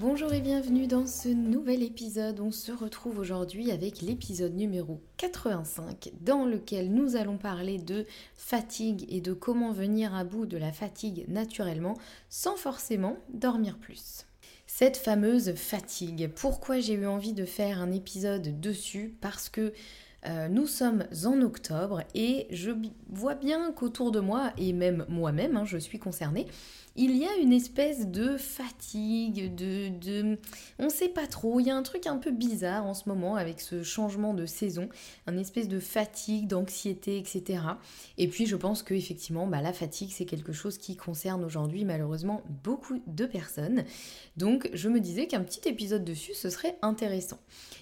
Bonjour 0.00 0.32
et 0.32 0.40
bienvenue 0.40 0.86
dans 0.86 1.08
ce 1.08 1.28
nouvel 1.28 1.82
épisode. 1.82 2.38
On 2.38 2.52
se 2.52 2.70
retrouve 2.70 3.18
aujourd'hui 3.18 3.72
avec 3.72 4.00
l'épisode 4.00 4.54
numéro 4.54 5.00
85 5.16 6.12
dans 6.20 6.44
lequel 6.44 6.94
nous 6.94 7.16
allons 7.16 7.36
parler 7.36 7.78
de 7.78 8.06
fatigue 8.36 9.04
et 9.08 9.20
de 9.20 9.32
comment 9.32 9.72
venir 9.72 10.14
à 10.14 10.22
bout 10.22 10.46
de 10.46 10.56
la 10.56 10.70
fatigue 10.70 11.24
naturellement 11.26 11.94
sans 12.28 12.54
forcément 12.54 13.16
dormir 13.30 13.76
plus. 13.76 14.24
Cette 14.68 14.96
fameuse 14.96 15.54
fatigue, 15.56 16.30
pourquoi 16.32 16.78
j'ai 16.78 16.94
eu 16.94 17.08
envie 17.08 17.32
de 17.32 17.44
faire 17.44 17.82
un 17.82 17.90
épisode 17.90 18.60
dessus? 18.60 19.16
Parce 19.20 19.48
que 19.48 19.72
euh, 20.26 20.48
nous 20.48 20.66
sommes 20.66 21.04
en 21.24 21.40
octobre 21.42 22.02
et 22.14 22.48
je 22.50 22.72
vois 23.08 23.34
bien 23.34 23.72
qu'autour 23.72 24.10
de 24.10 24.20
moi, 24.20 24.52
et 24.58 24.72
même 24.72 25.06
moi-même, 25.08 25.56
hein, 25.56 25.64
je 25.64 25.78
suis 25.78 25.98
concernée, 25.98 26.46
il 26.98 27.16
y 27.16 27.24
a 27.24 27.36
une 27.36 27.52
espèce 27.52 28.08
de 28.08 28.36
fatigue, 28.36 29.54
de, 29.54 29.88
de... 29.88 30.36
On 30.80 30.86
ne 30.86 30.90
sait 30.90 31.08
pas 31.08 31.28
trop, 31.28 31.60
il 31.60 31.66
y 31.66 31.70
a 31.70 31.76
un 31.76 31.84
truc 31.84 32.08
un 32.08 32.16
peu 32.16 32.32
bizarre 32.32 32.86
en 32.86 32.94
ce 32.94 33.08
moment 33.08 33.36
avec 33.36 33.60
ce 33.60 33.84
changement 33.84 34.34
de 34.34 34.46
saison, 34.46 34.88
un 35.28 35.38
espèce 35.38 35.68
de 35.68 35.78
fatigue, 35.78 36.48
d'anxiété, 36.48 37.16
etc. 37.16 37.62
Et 38.18 38.26
puis 38.26 38.46
je 38.46 38.56
pense 38.56 38.82
que 38.82 38.94
effectivement, 38.94 39.46
bah, 39.46 39.62
la 39.62 39.72
fatigue, 39.72 40.10
c'est 40.12 40.24
quelque 40.24 40.52
chose 40.52 40.76
qui 40.76 40.96
concerne 40.96 41.44
aujourd'hui 41.44 41.84
malheureusement 41.84 42.42
beaucoup 42.64 43.00
de 43.06 43.26
personnes. 43.26 43.84
Donc 44.36 44.68
je 44.74 44.88
me 44.88 44.98
disais 44.98 45.28
qu'un 45.28 45.44
petit 45.44 45.68
épisode 45.68 46.04
dessus, 46.04 46.34
ce 46.34 46.50
serait 46.50 46.78
intéressant. 46.82 47.38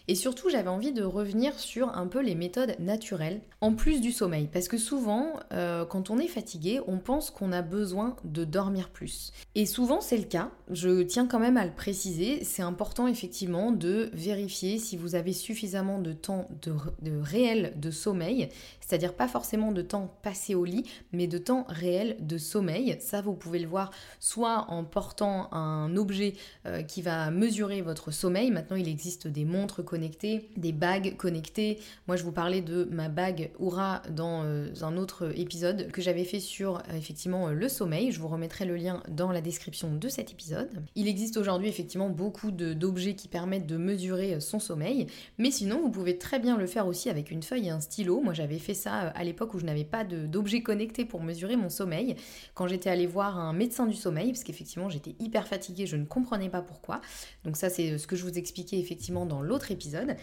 Et 0.08 0.14
surtout, 0.14 0.50
j'avais 0.50 0.68
envie 0.68 0.92
de 0.92 1.02
revenir 1.02 1.58
sur 1.58 1.96
un 1.96 2.06
peu 2.06 2.20
les 2.20 2.34
méthodes 2.34 2.76
naturelles, 2.78 3.40
en 3.60 3.74
plus 3.74 4.00
du 4.00 4.12
sommeil. 4.12 4.48
Parce 4.52 4.68
que 4.68 4.78
souvent, 4.78 5.40
euh, 5.52 5.84
quand 5.84 6.10
on 6.10 6.18
est 6.18 6.28
fatigué, 6.28 6.80
on 6.86 6.98
pense 6.98 7.30
qu'on 7.30 7.50
a 7.52 7.62
besoin 7.62 8.16
de 8.24 8.44
dormir 8.44 8.90
plus. 8.90 9.05
Et 9.54 9.66
souvent, 9.66 10.00
c'est 10.00 10.18
le 10.18 10.24
cas. 10.24 10.50
Je 10.70 11.02
tiens 11.02 11.26
quand 11.26 11.38
même 11.38 11.56
à 11.56 11.64
le 11.64 11.72
préciser. 11.72 12.44
C'est 12.44 12.62
important, 12.62 13.06
effectivement, 13.06 13.72
de 13.72 14.10
vérifier 14.12 14.78
si 14.78 14.96
vous 14.96 15.14
avez 15.14 15.32
suffisamment 15.32 15.98
de 15.98 16.12
temps 16.12 16.48
de, 16.62 16.72
réel 17.20 17.72
de 17.76 17.90
sommeil. 17.90 18.48
C'est-à-dire 18.80 19.14
pas 19.14 19.28
forcément 19.28 19.72
de 19.72 19.82
temps 19.82 20.14
passé 20.22 20.54
au 20.54 20.64
lit, 20.64 20.84
mais 21.12 21.26
de 21.26 21.38
temps 21.38 21.64
réel 21.68 22.16
de 22.20 22.38
sommeil. 22.38 22.96
Ça, 23.00 23.20
vous 23.20 23.34
pouvez 23.34 23.58
le 23.58 23.66
voir 23.66 23.90
soit 24.20 24.66
en 24.68 24.84
portant 24.84 25.52
un 25.52 25.96
objet 25.96 26.34
euh, 26.66 26.82
qui 26.82 27.02
va 27.02 27.30
mesurer 27.30 27.82
votre 27.82 28.10
sommeil. 28.10 28.50
Maintenant, 28.50 28.76
il 28.76 28.88
existe 28.88 29.26
des 29.26 29.44
montres 29.44 29.84
connectées, 29.84 30.50
des 30.56 30.72
bagues 30.72 31.16
connectées. 31.16 31.78
Moi, 32.06 32.16
je 32.16 32.24
vous 32.24 32.32
parlais 32.32 32.60
de 32.60 32.88
ma 32.90 33.08
bague 33.08 33.50
Oura 33.58 34.02
dans 34.10 34.42
euh, 34.44 34.68
un 34.82 34.96
autre 34.96 35.32
épisode 35.36 35.90
que 35.90 36.02
j'avais 36.02 36.24
fait 36.24 36.40
sur 36.40 36.76
euh, 36.76 36.96
effectivement 36.96 37.48
le 37.48 37.68
sommeil. 37.68 38.12
Je 38.12 38.20
vous 38.20 38.28
remettrai 38.28 38.64
le 38.64 38.76
lien 38.76 38.95
dans 39.08 39.32
la 39.32 39.40
description 39.40 39.94
de 39.94 40.08
cet 40.08 40.32
épisode. 40.32 40.84
Il 40.94 41.08
existe 41.08 41.36
aujourd'hui 41.36 41.68
effectivement 41.68 42.08
beaucoup 42.08 42.50
d'objets 42.50 43.14
qui 43.14 43.28
permettent 43.28 43.66
de 43.66 43.76
mesurer 43.76 44.40
son 44.40 44.58
sommeil, 44.58 45.06
mais 45.38 45.50
sinon, 45.50 45.80
vous 45.80 45.90
pouvez 45.90 46.18
très 46.18 46.38
bien 46.38 46.56
le 46.56 46.66
faire 46.66 46.86
aussi 46.86 47.10
avec 47.10 47.30
une 47.30 47.42
feuille 47.42 47.66
et 47.66 47.70
un 47.70 47.80
stylo. 47.80 48.20
Moi, 48.20 48.32
j'avais 48.32 48.58
fait 48.58 48.74
ça 48.74 49.08
à 49.08 49.24
l'époque 49.24 49.54
où 49.54 49.58
je 49.58 49.64
n'avais 49.64 49.84
pas 49.84 50.04
d'objet 50.04 50.62
connecté 50.62 51.04
pour 51.04 51.22
mesurer 51.22 51.56
mon 51.56 51.68
sommeil. 51.68 52.16
Quand 52.54 52.66
j'étais 52.66 52.90
allée 52.90 53.06
voir 53.06 53.38
un 53.38 53.52
médecin 53.52 53.86
du 53.86 53.94
sommeil, 53.94 54.32
parce 54.32 54.44
qu'effectivement, 54.44 54.88
j'étais 54.88 55.14
hyper 55.20 55.46
fatiguée, 55.46 55.86
je 55.86 55.96
ne 55.96 56.04
comprenais 56.04 56.48
pas 56.48 56.62
pourquoi. 56.62 57.00
Donc 57.44 57.56
ça, 57.56 57.70
c'est 57.70 57.98
ce 57.98 58.06
que 58.06 58.16
je 58.16 58.22
vous 58.22 58.38
expliquais 58.38 58.78
effectivement 58.78 59.26
dans 59.26 59.42
l'autre 59.42 59.70
épisode. 59.70 60.16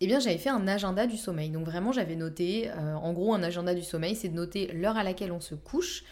Eh 0.00 0.06
bien, 0.06 0.18
j'avais 0.18 0.38
fait 0.38 0.48
un 0.48 0.66
agenda 0.66 1.06
du 1.06 1.16
sommeil. 1.16 1.50
Donc 1.50 1.66
vraiment, 1.66 1.92
j'avais 1.92 2.16
noté, 2.16 2.70
euh, 2.70 2.94
en 2.94 3.12
gros, 3.12 3.34
un 3.34 3.42
agenda 3.42 3.74
du 3.74 3.82
sommeil, 3.82 4.16
c'est 4.16 4.28
de 4.28 4.34
noter 4.34 4.68
l'heure 4.72 4.96
à 4.96 5.04
laquelle 5.04 5.32
on 5.32 5.40
se 5.40 5.54
couche, 5.54 6.04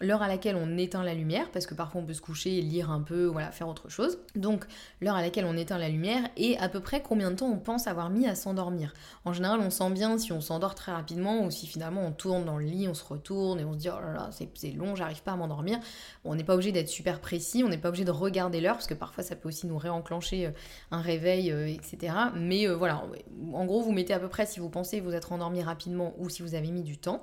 l'heure 0.00 0.22
à 0.22 0.28
laquelle 0.28 0.56
on 0.56 0.76
éteint 0.76 1.04
la 1.04 1.14
lumière, 1.14 1.50
parce 1.52 1.66
que 1.66 1.74
parfois 1.74 2.00
on 2.00 2.04
peut 2.04 2.14
se 2.14 2.20
coucher, 2.20 2.60
lire 2.60 2.90
un 2.90 3.00
peu, 3.00 3.24
voilà, 3.26 3.50
faire 3.50 3.68
autre 3.68 3.88
chose. 3.88 4.18
Donc 4.34 4.64
l'heure 5.00 5.14
à 5.14 5.22
laquelle 5.22 5.44
on 5.44 5.56
éteint 5.56 5.78
la 5.78 5.88
lumière 5.88 6.28
et 6.36 6.58
à 6.58 6.68
peu 6.68 6.80
près 6.80 7.02
combien 7.02 7.30
de 7.30 7.36
temps 7.36 7.50
on 7.50 7.58
pense 7.58 7.86
avoir 7.86 8.10
mis 8.10 8.26
à 8.26 8.34
s'endormir. 8.34 8.92
En 9.24 9.32
général, 9.32 9.60
on 9.60 9.70
sent 9.70 9.90
bien 9.90 10.18
si 10.18 10.32
on 10.32 10.40
s'endort 10.40 10.74
très 10.74 10.92
rapidement 10.92 11.44
ou 11.44 11.50
si 11.50 11.66
finalement 11.66 12.02
on 12.02 12.12
tourne 12.12 12.44
dans 12.44 12.58
le 12.58 12.64
lit, 12.64 12.88
on 12.88 12.94
se 12.94 13.04
retourne 13.04 13.60
et 13.60 13.64
on 13.64 13.72
se 13.72 13.78
dit 13.78 13.88
oh 13.88 14.00
là 14.00 14.12
là, 14.12 14.30
c'est 14.32 14.72
long, 14.72 14.94
j'arrive 14.96 15.22
pas 15.22 15.32
à 15.32 15.36
m'endormir. 15.36 15.78
on 16.24 16.34
n'est 16.34 16.44
pas 16.44 16.54
obligé 16.54 16.72
d'être 16.72 16.88
super 16.88 17.20
précis, 17.20 17.62
on 17.64 17.68
n'est 17.68 17.78
pas 17.78 17.88
obligé 17.88 18.04
de 18.04 18.10
regarder 18.10 18.60
l'heure, 18.60 18.74
parce 18.74 18.86
que 18.86 18.94
parfois 18.94 19.22
ça 19.22 19.36
peut 19.36 19.48
aussi 19.48 19.66
nous 19.66 19.78
réenclencher 19.78 20.46
euh, 20.46 20.50
un 20.90 21.00
réveil, 21.00 21.50
euh, 21.50 21.66
etc. 21.68 22.14
Mais 22.34 22.66
euh, 22.66 22.74
voilà, 22.74 23.04
en 23.52 23.64
gros, 23.64 23.82
vous 23.82 23.92
mettez 23.92 24.12
à 24.12 24.18
peu 24.18 24.28
près 24.28 24.46
si 24.46 24.60
vous 24.60 24.68
pensez 24.68 25.00
vous 25.00 25.12
être 25.12 25.32
endormi 25.32 25.62
rapidement 25.62 26.14
ou 26.18 26.28
si 26.28 26.42
vous 26.42 26.54
avez 26.54 26.70
mis 26.70 26.82
du 26.82 26.98
temps. 26.98 27.22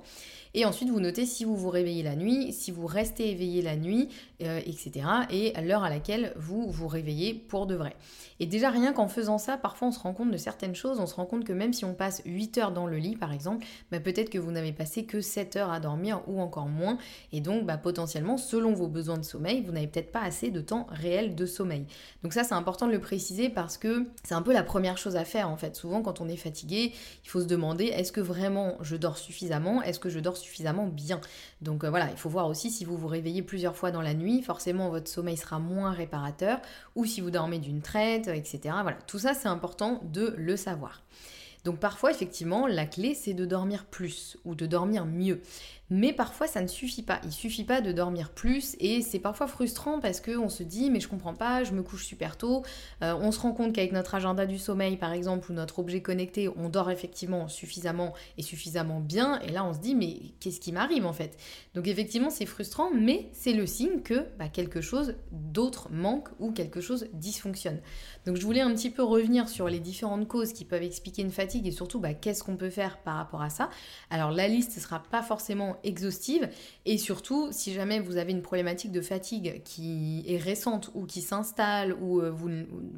Et 0.54 0.64
ensuite, 0.64 0.90
vous 0.90 1.00
notez 1.00 1.24
si 1.24 1.44
vous 1.44 1.56
vous 1.56 1.70
réveillez 1.70 2.02
la 2.02 2.14
nuit, 2.14 2.52
si 2.62 2.70
vous 2.70 2.86
restez 2.86 3.30
éveillé 3.30 3.62
la 3.62 3.76
nuit, 3.76 4.08
euh, 4.42 4.60
etc. 4.64 5.06
Et 5.30 5.52
l'heure 5.62 5.84
à 5.84 5.90
laquelle 5.90 6.32
vous 6.36 6.70
vous 6.70 6.88
réveillez 6.88 7.34
pour 7.34 7.66
de 7.66 7.74
vrai. 7.74 7.96
Et 8.40 8.46
déjà, 8.46 8.70
rien 8.70 8.92
qu'en 8.92 9.08
faisant 9.08 9.38
ça, 9.38 9.56
parfois 9.56 9.88
on 9.88 9.92
se 9.92 10.00
rend 10.00 10.12
compte 10.12 10.30
de 10.30 10.36
certaines 10.36 10.74
choses. 10.74 10.98
On 10.98 11.06
se 11.06 11.14
rend 11.14 11.26
compte 11.26 11.44
que 11.44 11.52
même 11.52 11.72
si 11.72 11.84
on 11.84 11.94
passe 11.94 12.22
8 12.24 12.58
heures 12.58 12.72
dans 12.72 12.86
le 12.86 12.96
lit, 12.96 13.16
par 13.16 13.32
exemple, 13.32 13.64
bah, 13.90 14.00
peut-être 14.00 14.30
que 14.30 14.38
vous 14.38 14.50
n'avez 14.50 14.72
passé 14.72 15.04
que 15.04 15.20
7 15.20 15.56
heures 15.56 15.70
à 15.70 15.80
dormir 15.80 16.22
ou 16.26 16.40
encore 16.40 16.66
moins. 16.66 16.98
Et 17.32 17.40
donc, 17.40 17.64
bah, 17.66 17.76
potentiellement, 17.76 18.36
selon 18.36 18.72
vos 18.72 18.88
besoins 18.88 19.18
de 19.18 19.24
sommeil, 19.24 19.62
vous 19.62 19.72
n'avez 19.72 19.86
peut-être 19.86 20.12
pas 20.12 20.22
assez 20.22 20.50
de 20.50 20.60
temps 20.60 20.86
réel 20.90 21.34
de 21.34 21.46
sommeil. 21.46 21.86
Donc 22.22 22.32
ça, 22.32 22.44
c'est 22.44 22.54
important 22.54 22.86
de 22.86 22.92
le 22.92 23.00
préciser 23.00 23.48
parce 23.48 23.78
que 23.78 24.06
c'est 24.24 24.34
un 24.34 24.42
peu 24.42 24.52
la 24.52 24.62
première 24.62 24.98
chose 24.98 25.16
à 25.16 25.24
faire 25.24 25.48
en 25.48 25.56
fait. 25.56 25.76
Souvent, 25.76 26.02
quand 26.02 26.20
on 26.20 26.28
est 26.28 26.36
fatigué, 26.36 26.92
il 27.24 27.28
faut 27.28 27.40
se 27.40 27.46
demander 27.46 27.86
est-ce 27.86 28.12
que 28.12 28.20
vraiment 28.20 28.76
je 28.80 28.96
dors 28.96 29.18
suffisamment? 29.18 29.82
Est-ce 29.82 29.98
que 29.98 30.08
je 30.08 30.20
dors 30.20 30.36
suffisamment 30.36 30.86
bien? 30.86 31.20
Donc 31.60 31.84
euh, 31.84 31.90
voilà, 31.90 32.10
il 32.10 32.16
faut 32.16 32.28
voir 32.28 32.48
si 32.54 32.84
vous 32.84 32.96
vous 32.96 33.08
réveillez 33.08 33.42
plusieurs 33.42 33.76
fois 33.76 33.90
dans 33.90 34.02
la 34.02 34.14
nuit, 34.14 34.42
forcément 34.42 34.90
votre 34.90 35.10
sommeil 35.10 35.36
sera 35.36 35.58
moins 35.58 35.92
réparateur, 35.92 36.60
ou 36.94 37.04
si 37.04 37.20
vous 37.20 37.30
dormez 37.30 37.58
d'une 37.58 37.82
traite, 37.82 38.28
etc. 38.28 38.60
Voilà, 38.82 38.98
tout 39.06 39.18
ça 39.18 39.34
c'est 39.34 39.48
important 39.48 40.00
de 40.12 40.34
le 40.36 40.56
savoir. 40.56 41.02
Donc 41.64 41.78
parfois, 41.78 42.10
effectivement, 42.10 42.66
la 42.66 42.86
clé, 42.86 43.14
c'est 43.14 43.34
de 43.34 43.44
dormir 43.44 43.84
plus 43.84 44.36
ou 44.44 44.54
de 44.54 44.66
dormir 44.66 45.06
mieux. 45.06 45.40
Mais 45.90 46.12
parfois, 46.14 46.46
ça 46.46 46.62
ne 46.62 46.68
suffit 46.68 47.02
pas. 47.02 47.20
Il 47.24 47.32
suffit 47.32 47.64
pas 47.64 47.82
de 47.82 47.92
dormir 47.92 48.30
plus 48.30 48.76
et 48.80 49.02
c'est 49.02 49.18
parfois 49.18 49.46
frustrant 49.46 50.00
parce 50.00 50.20
qu'on 50.22 50.48
se 50.48 50.62
dit 50.62 50.90
mais 50.90 51.00
je 51.00 51.08
comprends 51.08 51.34
pas, 51.34 51.64
je 51.64 51.72
me 51.72 51.82
couche 51.82 52.06
super 52.06 52.38
tôt. 52.38 52.62
Euh, 53.02 53.14
on 53.20 53.30
se 53.30 53.40
rend 53.40 53.52
compte 53.52 53.74
qu'avec 53.74 53.92
notre 53.92 54.14
agenda 54.14 54.46
du 54.46 54.58
sommeil, 54.58 54.96
par 54.96 55.12
exemple, 55.12 55.50
ou 55.50 55.54
notre 55.54 55.80
objet 55.80 56.00
connecté, 56.00 56.48
on 56.48 56.70
dort 56.70 56.90
effectivement 56.90 57.46
suffisamment 57.48 58.14
et 58.38 58.42
suffisamment 58.42 59.00
bien. 59.00 59.38
Et 59.40 59.50
là, 59.50 59.64
on 59.64 59.74
se 59.74 59.80
dit 59.80 59.94
mais 59.94 60.16
qu'est-ce 60.40 60.60
qui 60.60 60.72
m'arrive 60.72 61.04
en 61.04 61.12
fait? 61.12 61.36
Donc 61.74 61.86
effectivement, 61.86 62.30
c'est 62.30 62.46
frustrant, 62.46 62.90
mais 62.90 63.28
c'est 63.32 63.52
le 63.52 63.66
signe 63.66 64.00
que 64.02 64.26
bah, 64.38 64.48
quelque 64.48 64.80
chose 64.80 65.16
d'autre 65.30 65.88
manque 65.90 66.28
ou 66.38 66.52
quelque 66.52 66.80
chose 66.80 67.06
dysfonctionne. 67.12 67.80
Donc 68.24 68.36
je 68.36 68.44
voulais 68.46 68.62
un 68.62 68.72
petit 68.72 68.90
peu 68.90 69.02
revenir 69.02 69.48
sur 69.48 69.68
les 69.68 69.80
différentes 69.80 70.26
causes 70.26 70.54
qui 70.54 70.64
peuvent 70.64 70.82
expliquer 70.82 71.20
une 71.20 71.30
fatigue 71.30 71.66
et 71.66 71.72
surtout 71.72 72.00
bah, 72.00 72.14
qu'est-ce 72.14 72.42
qu'on 72.42 72.56
peut 72.56 72.70
faire 72.70 72.98
par 72.98 73.16
rapport 73.16 73.42
à 73.42 73.50
ça? 73.50 73.68
Alors 74.08 74.30
la 74.30 74.48
liste 74.48 74.76
ne 74.76 74.80
sera 74.80 75.02
pas 75.02 75.22
forcément 75.22 75.76
exhaustive. 75.84 76.48
Et 76.84 76.98
surtout, 76.98 77.48
si 77.52 77.72
jamais 77.72 78.00
vous 78.00 78.16
avez 78.16 78.32
une 78.32 78.42
problématique 78.42 78.92
de 78.92 79.00
fatigue 79.00 79.62
qui 79.64 80.24
est 80.26 80.38
récente 80.38 80.90
ou 80.94 81.06
qui 81.06 81.20
s'installe 81.20 81.94
ou 81.94 82.20
euh, 82.20 82.32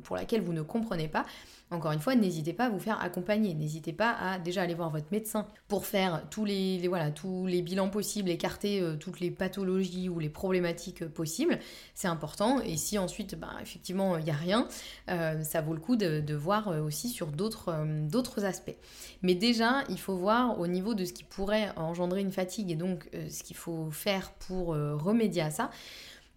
pour 0.03 0.17
laquelle 0.17 0.43
vous 0.43 0.53
ne 0.53 0.63
comprenez 0.63 1.09
pas, 1.09 1.25
encore 1.71 1.93
une 1.93 2.01
fois, 2.01 2.15
n'hésitez 2.15 2.53
pas 2.53 2.67
à 2.67 2.69
vous 2.69 2.79
faire 2.79 3.03
accompagner. 3.03 3.55
N'hésitez 3.55 3.93
pas 3.93 4.13
à 4.13 4.39
déjà 4.39 4.63
aller 4.63 4.75
voir 4.75 4.91
votre 4.91 5.07
médecin 5.11 5.47
pour 5.67 5.87
faire 5.87 6.23
tous 6.31 6.45
les, 6.45 6.79
bilans 7.63 7.89
possibles, 7.89 8.31
écarter 8.31 8.81
euh, 8.81 8.97
toutes 8.97 9.21
les 9.21 9.31
pathologies 9.31 10.09
ou 10.09 10.19
les 10.19 10.29
problématiques 10.29 11.03
euh, 11.03 11.09
possibles. 11.09 11.59
C'est 11.95 12.07
important. 12.09 12.61
Et 12.61 12.77
si 12.77 12.99
ensuite, 12.99 13.35
bah, 13.35 13.51
effectivement, 13.63 14.19
il 14.19 14.25
n'y 14.25 14.31
a 14.31 14.35
rien, 14.35 14.69
euh, 15.11 15.43
ça 15.43 15.63
vaut 15.63 15.75
le 15.75 15.81
coup 15.81 15.97
de, 15.97 16.35
voir 16.35 16.69
aussi 16.85 17.09
sur 17.09 17.29
d'autres 17.29 17.73
d'autres 18.09 18.45
aspects. 18.45 18.77
Mais 19.23 19.35
déjà, 19.35 19.85
il 19.89 19.99
faut 19.99 20.17
voir 20.17 20.59
au 20.59 20.67
niveau 20.67 20.95
de 20.95 21.05
ce 21.05 21.13
qui 21.13 21.23
pourrait 21.23 21.71
engendrer 21.77 22.21
une 22.21 22.33
fatigue 22.33 22.73
et 22.73 22.75
donc 22.75 23.09
ce 23.13 23.43
qu'il 23.45 23.57
faut 23.57 23.91
faire 23.93 24.33
pour 24.33 24.69
remédier 24.69 25.43
à 25.43 25.51
ça. 25.51 25.71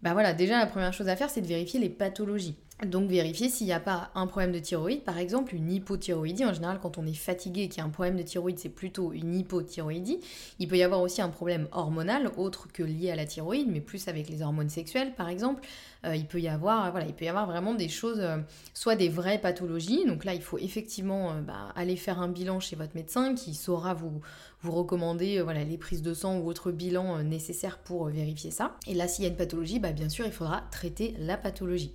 Bah 0.02 0.12
voilà, 0.12 0.32
déjà 0.32 0.58
la 0.58 0.66
première 0.66 0.92
chose 0.92 1.08
à 1.08 1.16
faire, 1.16 1.28
c'est 1.28 1.40
de 1.40 1.46
vérifier 1.46 1.80
les 1.80 1.90
pathologies. 1.90 2.56
Donc 2.86 3.10
vérifier 3.10 3.48
s'il 3.48 3.66
n'y 3.66 3.72
a 3.72 3.80
pas 3.80 4.10
un 4.14 4.28
problème 4.28 4.52
de 4.52 4.60
thyroïde, 4.60 5.02
par 5.02 5.18
exemple 5.18 5.52
une 5.56 5.72
hypothyroïdie. 5.72 6.44
En 6.44 6.52
général, 6.52 6.78
quand 6.80 6.96
on 6.96 7.06
est 7.06 7.12
fatigué 7.12 7.62
et 7.62 7.68
qu'il 7.68 7.78
y 7.78 7.80
a 7.80 7.84
un 7.84 7.90
problème 7.90 8.16
de 8.16 8.22
thyroïde, 8.22 8.56
c'est 8.60 8.68
plutôt 8.68 9.12
une 9.12 9.34
hypothyroïdie. 9.34 10.20
Il 10.60 10.68
peut 10.68 10.76
y 10.76 10.84
avoir 10.84 11.00
aussi 11.00 11.20
un 11.20 11.28
problème 11.28 11.66
hormonal, 11.72 12.30
autre 12.36 12.68
que 12.72 12.84
lié 12.84 13.10
à 13.10 13.16
la 13.16 13.26
thyroïde, 13.26 13.66
mais 13.68 13.80
plus 13.80 14.06
avec 14.06 14.28
les 14.28 14.42
hormones 14.42 14.68
sexuelles, 14.68 15.12
par 15.16 15.28
exemple. 15.28 15.66
Euh, 16.06 16.14
il 16.14 16.26
peut 16.26 16.40
y 16.40 16.46
avoir, 16.46 16.92
voilà, 16.92 17.06
il 17.06 17.14
peut 17.14 17.24
y 17.24 17.28
avoir 17.28 17.46
vraiment 17.46 17.74
des 17.74 17.88
choses, 17.88 18.20
euh, 18.20 18.36
soit 18.74 18.94
des 18.94 19.08
vraies 19.08 19.38
pathologies. 19.38 20.04
Donc 20.06 20.24
là, 20.24 20.34
il 20.34 20.42
faut 20.42 20.58
effectivement 20.58 21.32
euh, 21.32 21.40
bah, 21.40 21.72
aller 21.74 21.96
faire 21.96 22.20
un 22.20 22.28
bilan 22.28 22.60
chez 22.60 22.76
votre 22.76 22.94
médecin 22.94 23.34
qui 23.34 23.54
saura 23.54 23.94
vous 23.94 24.20
recommander 24.62 25.40
voilà, 25.40 25.64
les 25.64 25.78
prises 25.78 26.02
de 26.02 26.14
sang 26.14 26.38
ou 26.38 26.48
autres 26.48 26.70
bilans 26.70 27.24
nécessaires 27.24 27.78
pour 27.78 28.06
vérifier 28.06 28.52
ça. 28.52 28.76
Et 28.86 28.94
là, 28.94 29.08
s'il 29.08 29.24
y 29.24 29.26
a 29.26 29.30
une 29.30 29.36
pathologie, 29.36 29.80
bah, 29.80 29.90
bien 29.90 30.08
sûr, 30.08 30.26
il 30.26 30.32
faudra 30.32 30.62
traiter 30.70 31.16
la 31.18 31.36
pathologie. 31.36 31.92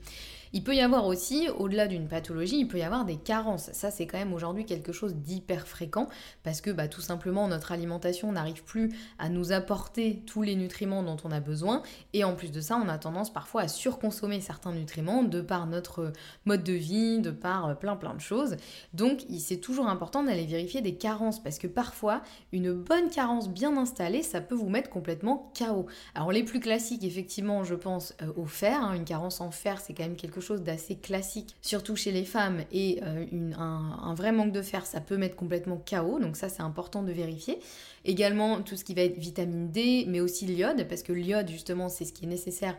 Il 0.55 0.63
peut 0.63 0.75
y 0.75 0.81
avoir 0.81 1.07
aussi, 1.07 1.50
au-delà 1.57 1.88
d'une 1.88 2.07
pathologie, 2.07 2.59
il 2.59 2.67
peut 2.67 2.77
y 2.77 2.83
avoir 2.83 3.05
des 3.05 3.17
carences. 3.17 3.71
Ça, 3.73 3.89
c'est 3.89 4.05
quand 4.05 4.19
même 4.19 4.33
aujourd'hui 4.33 4.65
quelque 4.65 4.91
chose 4.91 5.15
d'hyper 5.15 5.67
fréquent 5.67 6.07
parce 6.44 6.61
que 6.61 6.69
bah, 6.69 6.88
tout 6.88 7.01
simplement 7.01 7.47
notre 7.47 7.71
alimentation 7.71 8.31
n'arrive 8.31 8.63
plus 8.63 8.95
à 9.17 9.29
nous 9.29 9.51
apporter 9.51 10.21
tous 10.27 10.44
les 10.44 10.55
nutriments 10.55 11.01
dont 11.01 11.17
on 11.23 11.31
a 11.31 11.39
besoin. 11.39 11.81
Et 12.13 12.23
en 12.23 12.35
plus 12.35 12.51
de 12.51 12.61
ça, 12.61 12.77
on 12.77 12.88
a 12.88 13.00
tendance 13.00 13.33
parfois 13.33 13.63
à 13.63 13.67
surconsommer 13.67 14.41
certains 14.41 14.73
nutriments 14.73 15.23
de 15.23 15.41
par 15.41 15.65
notre 15.65 16.13
mode 16.45 16.63
de 16.63 16.73
vie, 16.73 17.19
de 17.19 17.31
par 17.31 17.69
euh, 17.69 17.73
plein 17.73 17.95
plein 17.95 18.13
de 18.13 18.21
choses. 18.21 18.56
Donc, 18.94 19.25
c'est 19.39 19.57
toujours 19.57 19.88
important 19.88 20.23
d'aller 20.23 20.45
vérifier 20.45 20.81
des 20.81 20.94
carences 20.94 21.41
parce 21.41 21.57
que 21.57 21.67
parfois, 21.67 22.21
une 22.51 22.73
bonne 22.73 23.09
carence 23.09 23.49
bien 23.49 23.75
installée, 23.75 24.21
ça 24.21 24.39
peut 24.39 24.53
vous 24.53 24.69
mettre 24.69 24.91
complètement 24.91 25.51
KO. 25.57 25.88
Alors, 26.13 26.31
les 26.31 26.44
plus 26.44 26.59
classiques, 26.59 27.03
effectivement, 27.03 27.63
je 27.63 27.73
pense 27.73 28.13
euh, 28.21 28.31
au 28.35 28.45
fer. 28.45 28.79
Hein. 28.83 28.94
Une 28.94 29.06
carence 29.06 29.41
en 29.41 29.49
fer, 29.49 29.81
c'est 29.81 29.95
quand 29.95 30.03
même 30.03 30.15
quelque 30.15 30.43
d'assez 30.51 30.95
classique, 30.95 31.56
surtout 31.62 31.95
chez 31.95 32.12
les 32.12 32.25
femmes, 32.25 32.63
et 32.72 33.00
euh, 33.04 33.25
un, 33.57 34.00
un, 34.04 34.13
vrai 34.13 34.31
manque 34.31 34.51
de 34.51 34.62
fer, 34.62 34.86
ça 34.86 35.01
peut 35.01 35.18
mettre 35.18 35.36
complètement 35.36 35.78
KO, 35.78 36.19
donc 36.19 36.36
ça 36.36 36.50
c'est 36.50 36.62
important 36.62 37.04
de 37.04 37.12
vérifier. 37.12 37.60
Également 38.06 38.62
tout 38.62 38.75
ce 38.75 38.84
qui 38.84 38.94
va 38.94 39.01
être 39.01 39.18
vitamine 39.18 39.72
D, 39.72 40.06
mais 40.07 40.19
aussi 40.19 40.45
l'iode, 40.45 40.88
parce 40.88 41.04
que 41.04 41.13
l'iode 41.13 41.50
justement 41.50 41.90
c'est 41.90 42.06
ce 42.06 42.13
qui 42.13 42.25
est 42.25 42.28
nécessaire 42.28 42.75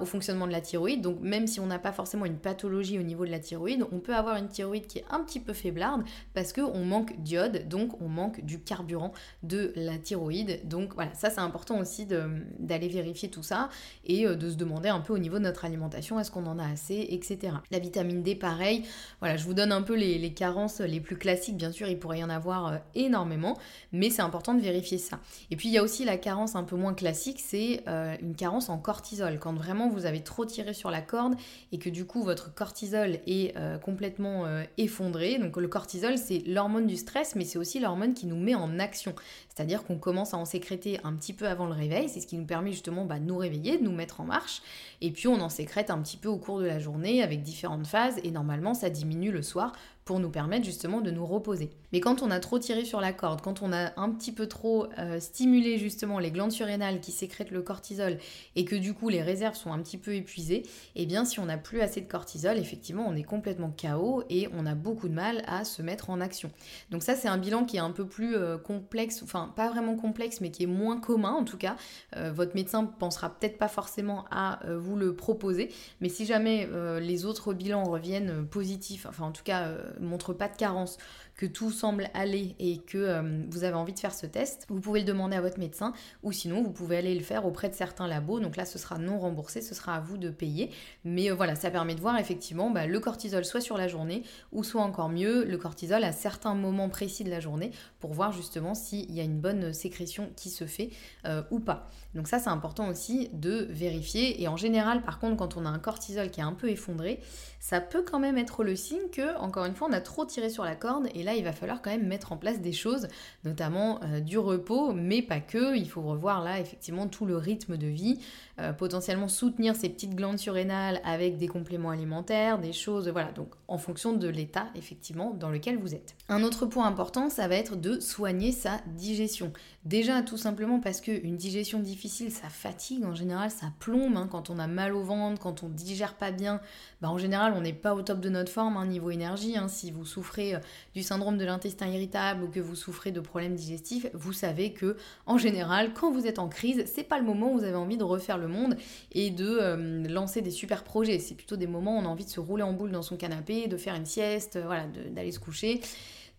au 0.00 0.04
fonctionnement 0.04 0.46
de 0.46 0.52
la 0.52 0.60
thyroïde. 0.60 1.00
Donc 1.00 1.20
même 1.20 1.46
si 1.46 1.60
on 1.60 1.66
n'a 1.66 1.78
pas 1.78 1.92
forcément 1.92 2.24
une 2.24 2.38
pathologie 2.38 2.98
au 2.98 3.02
niveau 3.02 3.24
de 3.24 3.30
la 3.30 3.40
thyroïde, 3.40 3.84
on 3.92 3.98
peut 3.98 4.14
avoir 4.14 4.36
une 4.36 4.48
thyroïde 4.48 4.86
qui 4.86 4.98
est 4.98 5.04
un 5.10 5.20
petit 5.20 5.40
peu 5.40 5.52
faiblarde 5.52 6.04
parce 6.32 6.52
qu'on 6.52 6.84
manque 6.84 7.20
d'iode, 7.20 7.68
donc 7.68 8.00
on 8.00 8.08
manque 8.08 8.44
du 8.44 8.60
carburant 8.60 9.12
de 9.42 9.72
la 9.76 9.98
thyroïde. 9.98 10.60
Donc 10.64 10.94
voilà, 10.94 11.12
ça 11.14 11.30
c'est 11.30 11.40
important 11.40 11.78
aussi 11.78 12.06
d'aller 12.06 12.88
vérifier 12.88 13.28
tout 13.28 13.42
ça 13.42 13.68
et 14.04 14.26
euh, 14.26 14.36
de 14.36 14.50
se 14.50 14.56
demander 14.56 14.88
un 14.88 15.00
peu 15.00 15.12
au 15.12 15.18
niveau 15.18 15.38
de 15.38 15.44
notre 15.44 15.64
alimentation, 15.64 16.18
est-ce 16.20 16.30
qu'on 16.30 16.46
en 16.46 16.58
a 16.58 16.66
assez, 16.66 17.06
etc. 17.10 17.54
La 17.70 17.78
vitamine 17.78 18.22
D, 18.22 18.34
pareil. 18.34 18.84
Voilà, 19.20 19.36
je 19.36 19.44
vous 19.44 19.54
donne 19.54 19.72
un 19.72 19.82
peu 19.82 19.94
les, 19.94 20.18
les 20.18 20.32
carences 20.32 20.80
les 20.80 21.00
plus 21.00 21.16
classiques, 21.16 21.56
bien 21.56 21.72
sûr, 21.72 21.88
il 21.88 21.98
pourrait 21.98 22.20
y 22.20 22.24
en 22.24 22.30
avoir 22.30 22.66
euh, 22.66 22.76
énormément, 22.94 23.58
mais 23.92 24.10
c'est 24.10 24.22
important 24.22 24.54
de 24.54 24.60
vérifier 24.60 24.98
ça. 24.98 25.20
Et 25.50 25.56
puis 25.56 25.68
il 25.68 25.72
y 25.72 25.78
a 25.78 25.82
aussi 25.82 26.04
la 26.04 26.16
carence 26.16 26.56
un 26.56 26.64
peu 26.64 26.76
moins 26.76 26.94
classique, 26.94 27.40
c'est 27.44 27.82
euh, 27.88 28.16
une 28.20 28.36
carence 28.36 28.68
en 28.68 28.78
cortisol. 28.78 29.38
Quand 29.38 29.52
vraiment 29.64 29.88
vous 29.88 30.06
avez 30.06 30.20
trop 30.20 30.44
tiré 30.44 30.74
sur 30.74 30.90
la 30.90 31.00
corde 31.00 31.34
et 31.72 31.78
que 31.78 31.88
du 31.88 32.04
coup 32.04 32.22
votre 32.22 32.54
cortisol 32.54 33.18
est 33.26 33.56
euh, 33.56 33.78
complètement 33.78 34.46
euh, 34.46 34.62
effondré. 34.78 35.38
Donc 35.38 35.56
le 35.56 35.68
cortisol 35.68 36.18
c'est 36.18 36.42
l'hormone 36.46 36.86
du 36.86 36.96
stress 36.96 37.34
mais 37.34 37.44
c'est 37.44 37.58
aussi 37.58 37.80
l'hormone 37.80 38.14
qui 38.14 38.26
nous 38.26 38.36
met 38.36 38.54
en 38.54 38.78
action. 38.78 39.14
C'est-à-dire 39.54 39.84
qu'on 39.84 39.98
commence 39.98 40.34
à 40.34 40.36
en 40.36 40.44
sécréter 40.44 40.98
un 41.04 41.14
petit 41.14 41.32
peu 41.32 41.46
avant 41.46 41.66
le 41.66 41.72
réveil, 41.72 42.08
c'est 42.08 42.20
ce 42.20 42.26
qui 42.26 42.36
nous 42.36 42.44
permet 42.44 42.72
justement 42.72 43.04
bah, 43.04 43.18
de 43.18 43.24
nous 43.24 43.36
réveiller, 43.36 43.78
de 43.78 43.84
nous 43.84 43.92
mettre 43.92 44.20
en 44.20 44.24
marche. 44.24 44.62
Et 45.00 45.10
puis 45.10 45.28
on 45.28 45.40
en 45.40 45.48
sécrète 45.48 45.90
un 45.90 45.98
petit 45.98 46.16
peu 46.16 46.28
au 46.28 46.38
cours 46.38 46.60
de 46.60 46.66
la 46.66 46.78
journée 46.78 47.22
avec 47.22 47.42
différentes 47.42 47.86
phases 47.86 48.18
et 48.24 48.30
normalement 48.30 48.74
ça 48.74 48.90
diminue 48.90 49.30
le 49.30 49.42
soir 49.42 49.72
pour 50.04 50.20
nous 50.20 50.28
permettre 50.28 50.64
justement 50.64 51.00
de 51.00 51.10
nous 51.10 51.24
reposer. 51.24 51.70
Mais 51.92 52.00
quand 52.00 52.22
on 52.22 52.30
a 52.30 52.38
trop 52.38 52.58
tiré 52.58 52.84
sur 52.84 53.00
la 53.00 53.12
corde, 53.12 53.40
quand 53.40 53.62
on 53.62 53.72
a 53.72 53.98
un 53.98 54.10
petit 54.10 54.32
peu 54.32 54.46
trop 54.46 54.86
euh, 54.98 55.18
stimulé 55.18 55.78
justement 55.78 56.18
les 56.18 56.30
glandes 56.30 56.52
surrénales 56.52 57.00
qui 57.00 57.10
sécrètent 57.10 57.50
le 57.50 57.62
cortisol 57.62 58.18
et 58.54 58.64
que 58.64 58.76
du 58.76 58.92
coup 58.92 59.08
les 59.08 59.22
réserves 59.22 59.54
sont 59.54 59.72
un 59.72 59.78
petit 59.78 59.96
peu 59.96 60.14
épuisées, 60.14 60.64
eh 60.94 61.06
bien 61.06 61.24
si 61.24 61.40
on 61.40 61.46
n'a 61.46 61.56
plus 61.56 61.80
assez 61.80 62.00
de 62.00 62.08
cortisol, 62.08 62.58
effectivement 62.58 63.06
on 63.08 63.16
est 63.16 63.22
complètement 63.22 63.74
KO 63.80 64.24
et 64.28 64.48
on 64.52 64.66
a 64.66 64.74
beaucoup 64.74 65.08
de 65.08 65.14
mal 65.14 65.42
à 65.46 65.64
se 65.64 65.80
mettre 65.80 66.10
en 66.10 66.20
action. 66.20 66.50
Donc 66.90 67.02
ça 67.02 67.14
c'est 67.14 67.28
un 67.28 67.38
bilan 67.38 67.64
qui 67.64 67.76
est 67.76 67.80
un 67.80 67.92
peu 67.92 68.06
plus 68.06 68.36
euh, 68.36 68.58
complexe, 68.58 69.22
enfin 69.22 69.43
pas 69.48 69.68
vraiment 69.70 69.96
complexe 69.96 70.40
mais 70.40 70.50
qui 70.50 70.64
est 70.64 70.68
moins 70.68 71.00
commun 71.00 71.32
en 71.32 71.44
tout 71.44 71.58
cas. 71.58 71.76
Euh, 72.16 72.32
votre 72.32 72.54
médecin 72.54 72.84
pensera 72.84 73.30
peut-être 73.30 73.58
pas 73.58 73.68
forcément 73.68 74.24
à 74.30 74.60
vous 74.76 74.96
le 74.96 75.14
proposer, 75.14 75.70
mais 76.00 76.08
si 76.08 76.26
jamais 76.26 76.68
les 77.00 77.24
autres 77.24 77.54
bilans 77.54 77.84
reviennent 77.84 78.46
positifs, 78.46 79.06
enfin 79.06 79.26
en 79.26 79.32
tout 79.32 79.42
cas 79.42 79.68
montre 80.00 80.32
pas 80.32 80.48
de 80.48 80.56
carence, 80.56 80.98
que 81.36 81.46
tout 81.46 81.70
semble 81.70 82.10
aller 82.14 82.54
et 82.58 82.78
que 82.78 82.98
euh, 82.98 83.42
vous 83.50 83.64
avez 83.64 83.74
envie 83.74 83.92
de 83.92 83.98
faire 83.98 84.14
ce 84.14 84.26
test, 84.26 84.66
vous 84.68 84.80
pouvez 84.80 85.00
le 85.00 85.06
demander 85.06 85.36
à 85.36 85.40
votre 85.40 85.58
médecin 85.58 85.92
ou 86.22 86.32
sinon 86.32 86.62
vous 86.62 86.70
pouvez 86.70 86.96
aller 86.96 87.14
le 87.14 87.24
faire 87.24 87.44
auprès 87.44 87.68
de 87.68 87.74
certains 87.74 88.06
labos. 88.06 88.40
Donc 88.40 88.56
là, 88.56 88.64
ce 88.64 88.78
sera 88.78 88.98
non 88.98 89.18
remboursé, 89.18 89.60
ce 89.60 89.74
sera 89.74 89.96
à 89.96 90.00
vous 90.00 90.16
de 90.16 90.30
payer. 90.30 90.70
Mais 91.04 91.30
euh, 91.30 91.34
voilà, 91.34 91.56
ça 91.56 91.70
permet 91.70 91.94
de 91.94 92.00
voir 92.00 92.18
effectivement 92.18 92.70
bah, 92.70 92.86
le 92.86 93.00
cortisol 93.00 93.44
soit 93.44 93.60
sur 93.60 93.76
la 93.76 93.88
journée 93.88 94.22
ou 94.52 94.62
soit 94.62 94.82
encore 94.82 95.08
mieux 95.08 95.44
le 95.44 95.58
cortisol 95.58 96.04
à 96.04 96.12
certains 96.12 96.54
moments 96.54 96.88
précis 96.88 97.24
de 97.24 97.30
la 97.30 97.40
journée 97.40 97.72
pour 97.98 98.12
voir 98.12 98.32
justement 98.32 98.74
s'il 98.74 99.12
y 99.12 99.20
a 99.20 99.24
une 99.24 99.33
bonne 99.40 99.72
sécrétion 99.72 100.30
qui 100.36 100.50
se 100.50 100.64
fait 100.64 100.90
euh, 101.26 101.42
ou 101.50 101.60
pas. 101.60 101.90
Donc 102.14 102.28
ça, 102.28 102.38
c'est 102.38 102.50
important 102.50 102.88
aussi 102.88 103.28
de 103.32 103.66
vérifier. 103.70 104.42
Et 104.42 104.48
en 104.48 104.56
général, 104.56 105.02
par 105.02 105.18
contre, 105.18 105.36
quand 105.36 105.56
on 105.56 105.66
a 105.66 105.68
un 105.68 105.78
cortisol 105.78 106.30
qui 106.30 106.40
est 106.40 106.44
un 106.44 106.52
peu 106.52 106.70
effondré, 106.70 107.20
ça 107.60 107.80
peut 107.80 108.02
quand 108.02 108.18
même 108.18 108.36
être 108.38 108.62
le 108.62 108.76
signe 108.76 109.08
que, 109.10 109.36
encore 109.38 109.64
une 109.64 109.74
fois, 109.74 109.88
on 109.90 109.92
a 109.92 110.00
trop 110.00 110.24
tiré 110.24 110.50
sur 110.50 110.64
la 110.64 110.76
corde 110.76 111.08
et 111.14 111.22
là, 111.22 111.34
il 111.34 111.44
va 111.44 111.52
falloir 111.52 111.82
quand 111.82 111.90
même 111.90 112.06
mettre 112.06 112.32
en 112.32 112.36
place 112.36 112.60
des 112.60 112.72
choses, 112.72 113.08
notamment 113.44 114.00
euh, 114.02 114.20
du 114.20 114.38
repos, 114.38 114.92
mais 114.92 115.22
pas 115.22 115.40
que. 115.40 115.76
Il 115.76 115.88
faut 115.88 116.02
revoir 116.02 116.44
là, 116.44 116.60
effectivement, 116.60 117.08
tout 117.08 117.26
le 117.26 117.36
rythme 117.36 117.76
de 117.76 117.86
vie, 117.86 118.20
euh, 118.60 118.72
potentiellement 118.72 119.26
soutenir 119.26 119.74
ces 119.74 119.88
petites 119.88 120.14
glandes 120.14 120.38
surrénales 120.38 121.00
avec 121.04 121.38
des 121.38 121.48
compléments 121.48 121.90
alimentaires, 121.90 122.60
des 122.60 122.72
choses, 122.72 123.08
voilà, 123.08 123.32
donc 123.32 123.48
en 123.66 123.78
fonction 123.78 124.12
de 124.12 124.28
l'état, 124.28 124.68
effectivement, 124.76 125.34
dans 125.34 125.50
lequel 125.50 125.76
vous 125.76 125.92
êtes. 125.92 126.14
Un 126.28 126.44
autre 126.44 126.64
point 126.64 126.86
important, 126.86 127.30
ça 127.30 127.48
va 127.48 127.56
être 127.56 127.74
de 127.74 127.98
soigner 127.98 128.52
sa 128.52 128.80
digestion. 128.94 129.52
Déjà, 129.84 130.22
tout 130.22 130.36
simplement 130.36 130.78
parce 130.78 131.00
qu'une 131.00 131.36
digestion 131.36 131.80
difficile, 131.80 132.30
ça 132.30 132.48
fatigue, 132.48 133.04
en 133.04 133.14
général, 133.14 133.50
ça 133.50 133.72
plombe, 133.80 134.16
hein. 134.16 134.28
quand 134.30 134.50
on 134.50 134.58
a 134.60 134.68
mal 134.68 134.94
au 134.94 135.02
ventre, 135.02 135.40
quand 135.40 135.64
on 135.64 135.68
digère 135.68 136.14
pas 136.14 136.30
bien, 136.30 136.60
bah, 137.00 137.10
en 137.10 137.18
général, 137.18 137.54
on 137.56 137.60
n'est 137.60 137.72
pas 137.72 137.94
au 137.94 138.02
top 138.02 138.20
de 138.20 138.28
notre 138.28 138.52
forme, 138.52 138.76
hein, 138.76 138.86
niveau 138.86 139.10
énergie, 139.10 139.56
hein. 139.56 139.66
si 139.66 139.90
vous 139.90 140.04
souffrez 140.04 140.54
du 140.94 141.02
syndrome 141.02 141.38
de 141.38 141.44
l'intestin 141.44 141.88
irritable 141.88 142.44
ou 142.44 142.48
que 142.48 142.60
vous 142.60 142.76
souffrez 142.76 143.10
de 143.10 143.20
problèmes 143.20 143.56
digestifs, 143.56 144.06
vous 144.14 144.32
savez 144.32 144.72
que 144.72 144.96
en 145.26 145.38
général, 145.38 145.92
quand 145.92 146.12
vous 146.12 146.26
êtes 146.26 146.38
en 146.38 146.48
crise, 146.48 146.84
c'est 146.86 147.02
pas 147.02 147.18
le 147.18 147.24
moment 147.24 147.52
où 147.52 147.58
vous 147.58 147.64
avez 147.64 147.74
envie 147.74 147.96
de 147.96 148.04
refaire 148.04 148.38
le 148.38 148.43
monde 148.48 148.76
et 149.12 149.30
de 149.30 150.08
lancer 150.08 150.42
des 150.42 150.50
super 150.50 150.84
projets. 150.84 151.18
C'est 151.18 151.34
plutôt 151.34 151.56
des 151.56 151.66
moments 151.66 151.96
où 151.96 152.00
on 152.00 152.04
a 152.04 152.08
envie 152.08 152.24
de 152.24 152.30
se 152.30 152.40
rouler 152.40 152.62
en 152.62 152.72
boule 152.72 152.90
dans 152.90 153.02
son 153.02 153.16
canapé, 153.16 153.68
de 153.68 153.76
faire 153.76 153.94
une 153.94 154.06
sieste, 154.06 154.58
voilà, 154.64 154.86
d'aller 155.10 155.32
se 155.32 155.40
coucher. 155.40 155.80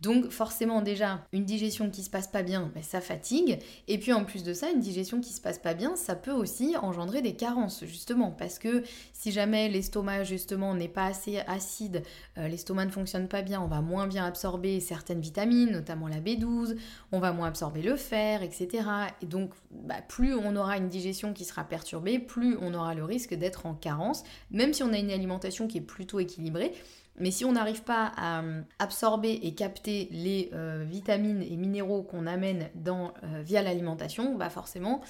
Donc 0.05 0.29
forcément 0.29 0.83
déjà, 0.83 1.25
une 1.33 1.45
digestion 1.45 1.89
qui 1.89 2.03
se 2.03 2.12
passe 2.12 2.27
pas 2.27 2.43
bien, 2.43 2.71
ben, 2.75 2.83
ça 2.83 3.01
fatigue. 3.01 3.57
Et 3.88 3.97
puis 3.97 4.13
en 4.13 4.24
plus 4.24 4.43
de 4.43 4.53
ça, 4.53 4.69
une 4.69 4.79
digestion 4.79 5.19
qui 5.19 5.33
se 5.33 5.41
passe 5.41 5.57
pas 5.57 5.74
bien, 5.74 5.95
ça 5.95 6.15
peut 6.15 6.31
aussi 6.31 6.75
engendrer 6.79 7.24
des 7.24 7.33
carences, 7.33 7.83
justement. 7.85 8.29
Parce 8.29 8.59
que 8.59 8.83
si 9.13 9.31
jamais 9.31 9.67
l'estomac, 9.67 10.24
justement, 10.24 10.75
n'est 10.75 10.89
pas 10.89 11.05
assez 11.05 11.39
acide, 11.47 12.03
euh, 12.38 12.47
l'estomac 12.47 12.85
ne 12.85 12.91
fonctionne 12.91 13.27
pas 13.27 13.41
bien, 13.41 13.59
on 13.59 13.67
va 13.67 13.81
moins 13.81 14.05
bien 14.05 14.25
absorber 14.25 14.79
certaines 14.79 15.21
vitamines, 15.21 15.71
notamment 15.71 16.07
la 16.07 16.19
B12, 16.19 16.75
on 17.12 17.19
va 17.19 17.31
moins 17.31 17.47
absorber 17.47 17.81
le 17.81 17.95
fer, 17.95 18.43
etc. 18.43 18.88
Et 19.24 19.25
donc, 19.25 19.53
bah, 19.71 20.03
plus 20.07 20.35
on 20.35 20.55
aura 20.55 20.77
une 20.77 20.88
digestion 20.88 21.33
qui 21.33 21.45
sera 21.45 21.63
perturbée, 21.63 22.19
plus 22.19 22.57
on 22.62 22.75
aura 22.75 22.93
le 22.93 23.03
risque 23.03 23.33
d'être 23.33 23.65
en 23.65 23.74
carence, 23.74 24.24
même 24.51 24.71
si 24.71 24.83
on 24.83 24.93
a 24.93 25.00
une 25.00 25.09
alimentation 25.09 25.67
qui 25.67 25.79
est 25.79 25.81
plutôt 25.81 26.19
équilibrée. 26.19 26.74
Mais 27.17 27.31
si 27.31 27.45
on 27.45 27.53
n'arrive 27.53 27.84
pas 27.84 28.12
à 28.17 28.41
euh, 28.41 28.62
absorber 28.79 29.39
et 29.43 29.53
capter 29.55 30.10
les 30.12 30.50
euh, 30.53 30.84
vitamines 30.86 31.41
et 31.41 31.55
minéraux 31.55 32.03
qu'on 32.03 32.27
amène 32.27 32.69
dans, 32.75 33.13
euh, 33.24 33.41
via 33.41 33.62
l'alimentation, 33.62 34.36
bah 34.36 34.50
forcément, 34.50 35.01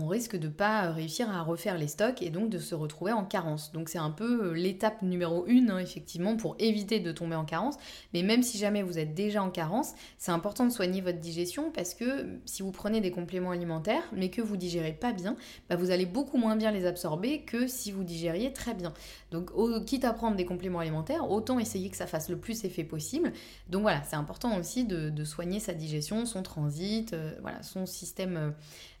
on 0.00 0.06
risque 0.06 0.34
de 0.34 0.46
ne 0.46 0.52
pas 0.52 0.90
réussir 0.92 1.30
à 1.30 1.42
refaire 1.42 1.76
les 1.76 1.88
stocks 1.88 2.22
et 2.22 2.30
donc 2.30 2.48
de 2.48 2.58
se 2.58 2.74
retrouver 2.74 3.12
en 3.12 3.26
carence. 3.26 3.70
Donc 3.72 3.90
c'est 3.90 3.98
un 3.98 4.10
peu 4.10 4.54
l'étape 4.54 5.02
numéro 5.02 5.44
une, 5.46 5.70
hein, 5.70 5.78
effectivement, 5.78 6.36
pour 6.38 6.56
éviter 6.58 7.00
de 7.00 7.12
tomber 7.12 7.36
en 7.36 7.44
carence. 7.44 7.76
Mais 8.14 8.22
même 8.22 8.42
si 8.42 8.56
jamais 8.56 8.82
vous 8.82 8.98
êtes 8.98 9.12
déjà 9.12 9.42
en 9.42 9.50
carence, 9.50 9.92
c'est 10.16 10.32
important 10.32 10.64
de 10.64 10.70
soigner 10.70 11.02
votre 11.02 11.18
digestion 11.18 11.70
parce 11.70 11.92
que 11.92 12.38
si 12.46 12.62
vous 12.62 12.72
prenez 12.72 13.02
des 13.02 13.10
compléments 13.10 13.50
alimentaires, 13.50 14.04
mais 14.12 14.30
que 14.30 14.40
vous 14.40 14.56
digérez 14.56 14.94
pas 14.94 15.12
bien, 15.12 15.36
bah, 15.68 15.76
vous 15.76 15.90
allez 15.90 16.06
beaucoup 16.06 16.38
moins 16.38 16.56
bien 16.56 16.70
les 16.70 16.86
absorber 16.86 17.42
que 17.42 17.66
si 17.66 17.92
vous 17.92 18.04
digériez 18.04 18.54
très 18.54 18.72
bien. 18.72 18.94
Donc, 19.32 19.50
quitte 19.84 20.06
à 20.06 20.14
prendre 20.14 20.36
des 20.38 20.46
compléments 20.46 20.78
alimentaires, 20.78 21.17
autant 21.24 21.58
essayer 21.58 21.90
que 21.90 21.96
ça 21.96 22.06
fasse 22.06 22.28
le 22.28 22.38
plus 22.38 22.64
effet 22.64 22.84
possible. 22.84 23.32
Donc 23.68 23.82
voilà, 23.82 24.02
c'est 24.04 24.16
important 24.16 24.58
aussi 24.58 24.84
de, 24.84 25.24
soigner 25.24 25.60
sa 25.60 25.74
digestion, 25.74 26.24
son 26.26 26.42
transit, 26.42 27.12
euh, 27.12 27.32
voilà, 27.42 27.62
son 27.62 27.86
système 27.86 28.54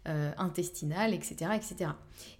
euh, 0.06 0.18
euh, 0.18 0.32
intestinal, 0.38 1.14
etc., 1.14 1.52
etc. 1.54 1.90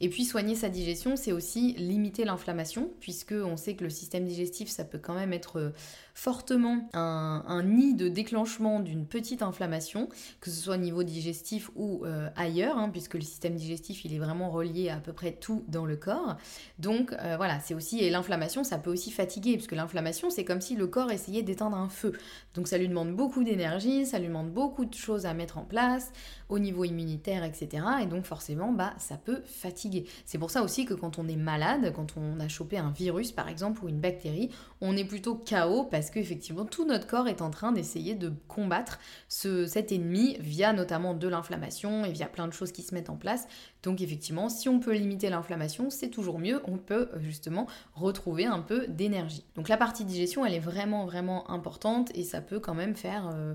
Et 0.01 0.09
puis 0.09 0.25
soigner 0.25 0.55
sa 0.55 0.69
digestion, 0.69 1.17
c'est 1.17 1.33
aussi 1.33 1.75
limiter 1.75 2.25
l'inflammation, 2.25 2.91
puisque 3.01 3.33
on 3.33 3.57
sait 3.57 3.75
que 3.75 3.85
le 3.85 3.91
système 3.91 4.25
digestif, 4.25 4.69
ça 4.69 4.85
peut 4.85 4.99
quand 4.99 5.15
même 5.15 5.33
être 5.33 5.73
fortement 6.19 6.89
un, 6.95 7.63
nid 7.63 7.95
de 7.95 8.09
déclenchement 8.09 8.81
d'une 8.81 9.07
petite 9.07 9.41
inflammation, 9.41 10.09
que 10.41 10.51
ce 10.51 10.61
soit 10.61 10.75
au 10.75 10.79
niveau 10.79 11.05
digestif 11.05 11.71
ou 11.77 12.05
euh, 12.05 12.29
ailleurs, 12.35 12.77
hein, 12.77 12.89
puisque 12.91 13.15
le 13.15 13.21
système 13.21 13.55
digestif 13.55 14.05
il 14.05 14.13
est 14.13 14.19
vraiment 14.19 14.51
relié 14.51 14.89
à 14.89 14.99
à 14.99 15.01
peu 15.01 15.13
près 15.13 15.31
tout 15.31 15.65
dans 15.69 15.87
le 15.87 15.95
corps. 15.95 16.37
Donc 16.81 17.13
euh, 17.13 17.37
voilà, 17.37 17.61
c'est 17.61 17.73
aussi 17.73 18.01
et 18.01 18.11
l'inflammation 18.11 18.65
ça 18.65 18.79
peut 18.79 18.91
aussi 18.91 19.13
fatiguer, 19.13 19.53
puisque 19.53 19.77
l'inflammation 19.77 20.29
c'est 20.29 20.45
comme 20.45 20.61
si 20.61 20.75
le 20.75 20.89
corps 20.89 21.13
essayait 21.13 21.45
d'éteindre 21.45 21.77
un 21.77 21.89
feu. 21.89 22.13
Donc 22.55 22.67
ça 22.67 22.79
lui 22.79 22.89
demande 22.89 23.15
beaucoup 23.15 23.45
d'énergie, 23.45 24.05
ça 24.05 24.19
lui 24.19 24.27
demande 24.27 24.51
beaucoup 24.51 24.87
de 24.87 24.95
choses 24.95 25.25
à 25.25 25.35
mettre 25.35 25.57
en 25.57 25.65
place 25.65 26.11
au 26.49 26.59
niveau 26.59 26.85
immunitaire, 26.85 27.45
etc. 27.45 27.85
Et 28.03 28.07
donc 28.07 28.25
forcément 28.25 28.73
bah 28.73 28.95
ça 28.99 29.17
peut 29.17 29.43
fatiguer. 29.45 30.07
C'est 30.25 30.39
pour 30.39 30.51
ça 30.51 30.63
aussi 30.63 30.85
que 30.85 30.95
quand 30.95 31.19
on 31.19 31.29
est 31.29 31.37
malade, 31.37 31.93
quand 31.95 32.15
on 32.17 32.41
a 32.41 32.49
chopé 32.49 32.79
un 32.79 32.91
virus 32.91 33.33
par 33.33 33.49
exemple 33.49 33.85
ou 33.85 33.89
une 33.89 34.01
bactérie, 34.01 34.51
on 34.81 34.97
est 34.97 35.05
plutôt 35.05 35.35
KO 35.35 35.85
parce 35.85 36.11
qu'effectivement 36.11 36.65
tout 36.65 36.85
notre 36.85 37.07
corps 37.07 37.29
est 37.29 37.43
en 37.43 37.51
train 37.51 37.73
d'essayer 37.73 38.15
de 38.15 38.33
combattre 38.49 38.99
ce, 39.29 39.67
cet 39.67 39.93
ennemi 39.93 40.37
via 40.41 40.73
notamment 40.73 41.15
de 41.15 41.29
l'inflammation 41.29 42.05
et 42.05 42.13
via 42.13 42.27
plein 42.27 42.49
de 42.49 42.53
choses 42.53 42.73
qui 42.73 42.83
se 42.83 42.95
mettent 42.95 43.11
en 43.11 43.17
place. 43.17 43.47
Donc 43.83 44.01
effectivement, 44.01 44.49
si 44.49 44.69
on 44.69 44.81
peut 44.81 44.95
limiter 44.95 45.31
l'inflammation, 45.31 45.91
c'est 45.91 46.09
toujours 46.09 46.39
mieux, 46.39 46.61
on 46.67 46.79
peut 46.79 47.09
euh, 47.15 47.21
justement 47.21 47.67
retrouver 47.95 48.45
un 48.45 48.61
peu 48.61 48.87
d'énergie. 48.89 49.45
Donc 49.55 49.69
la 49.69 49.77
partie 49.77 50.05
digestion, 50.05 50.45
elle 50.45 50.55
est 50.55 50.59
vraiment 50.59 51.05
vraiment 51.05 51.51
importante 51.51 52.11
et 52.15 52.25
ça 52.25 52.41
peut 52.41 52.59
quand 52.59 52.75
même 52.75 52.97
faire, 52.97 53.31
euh, 53.33 53.55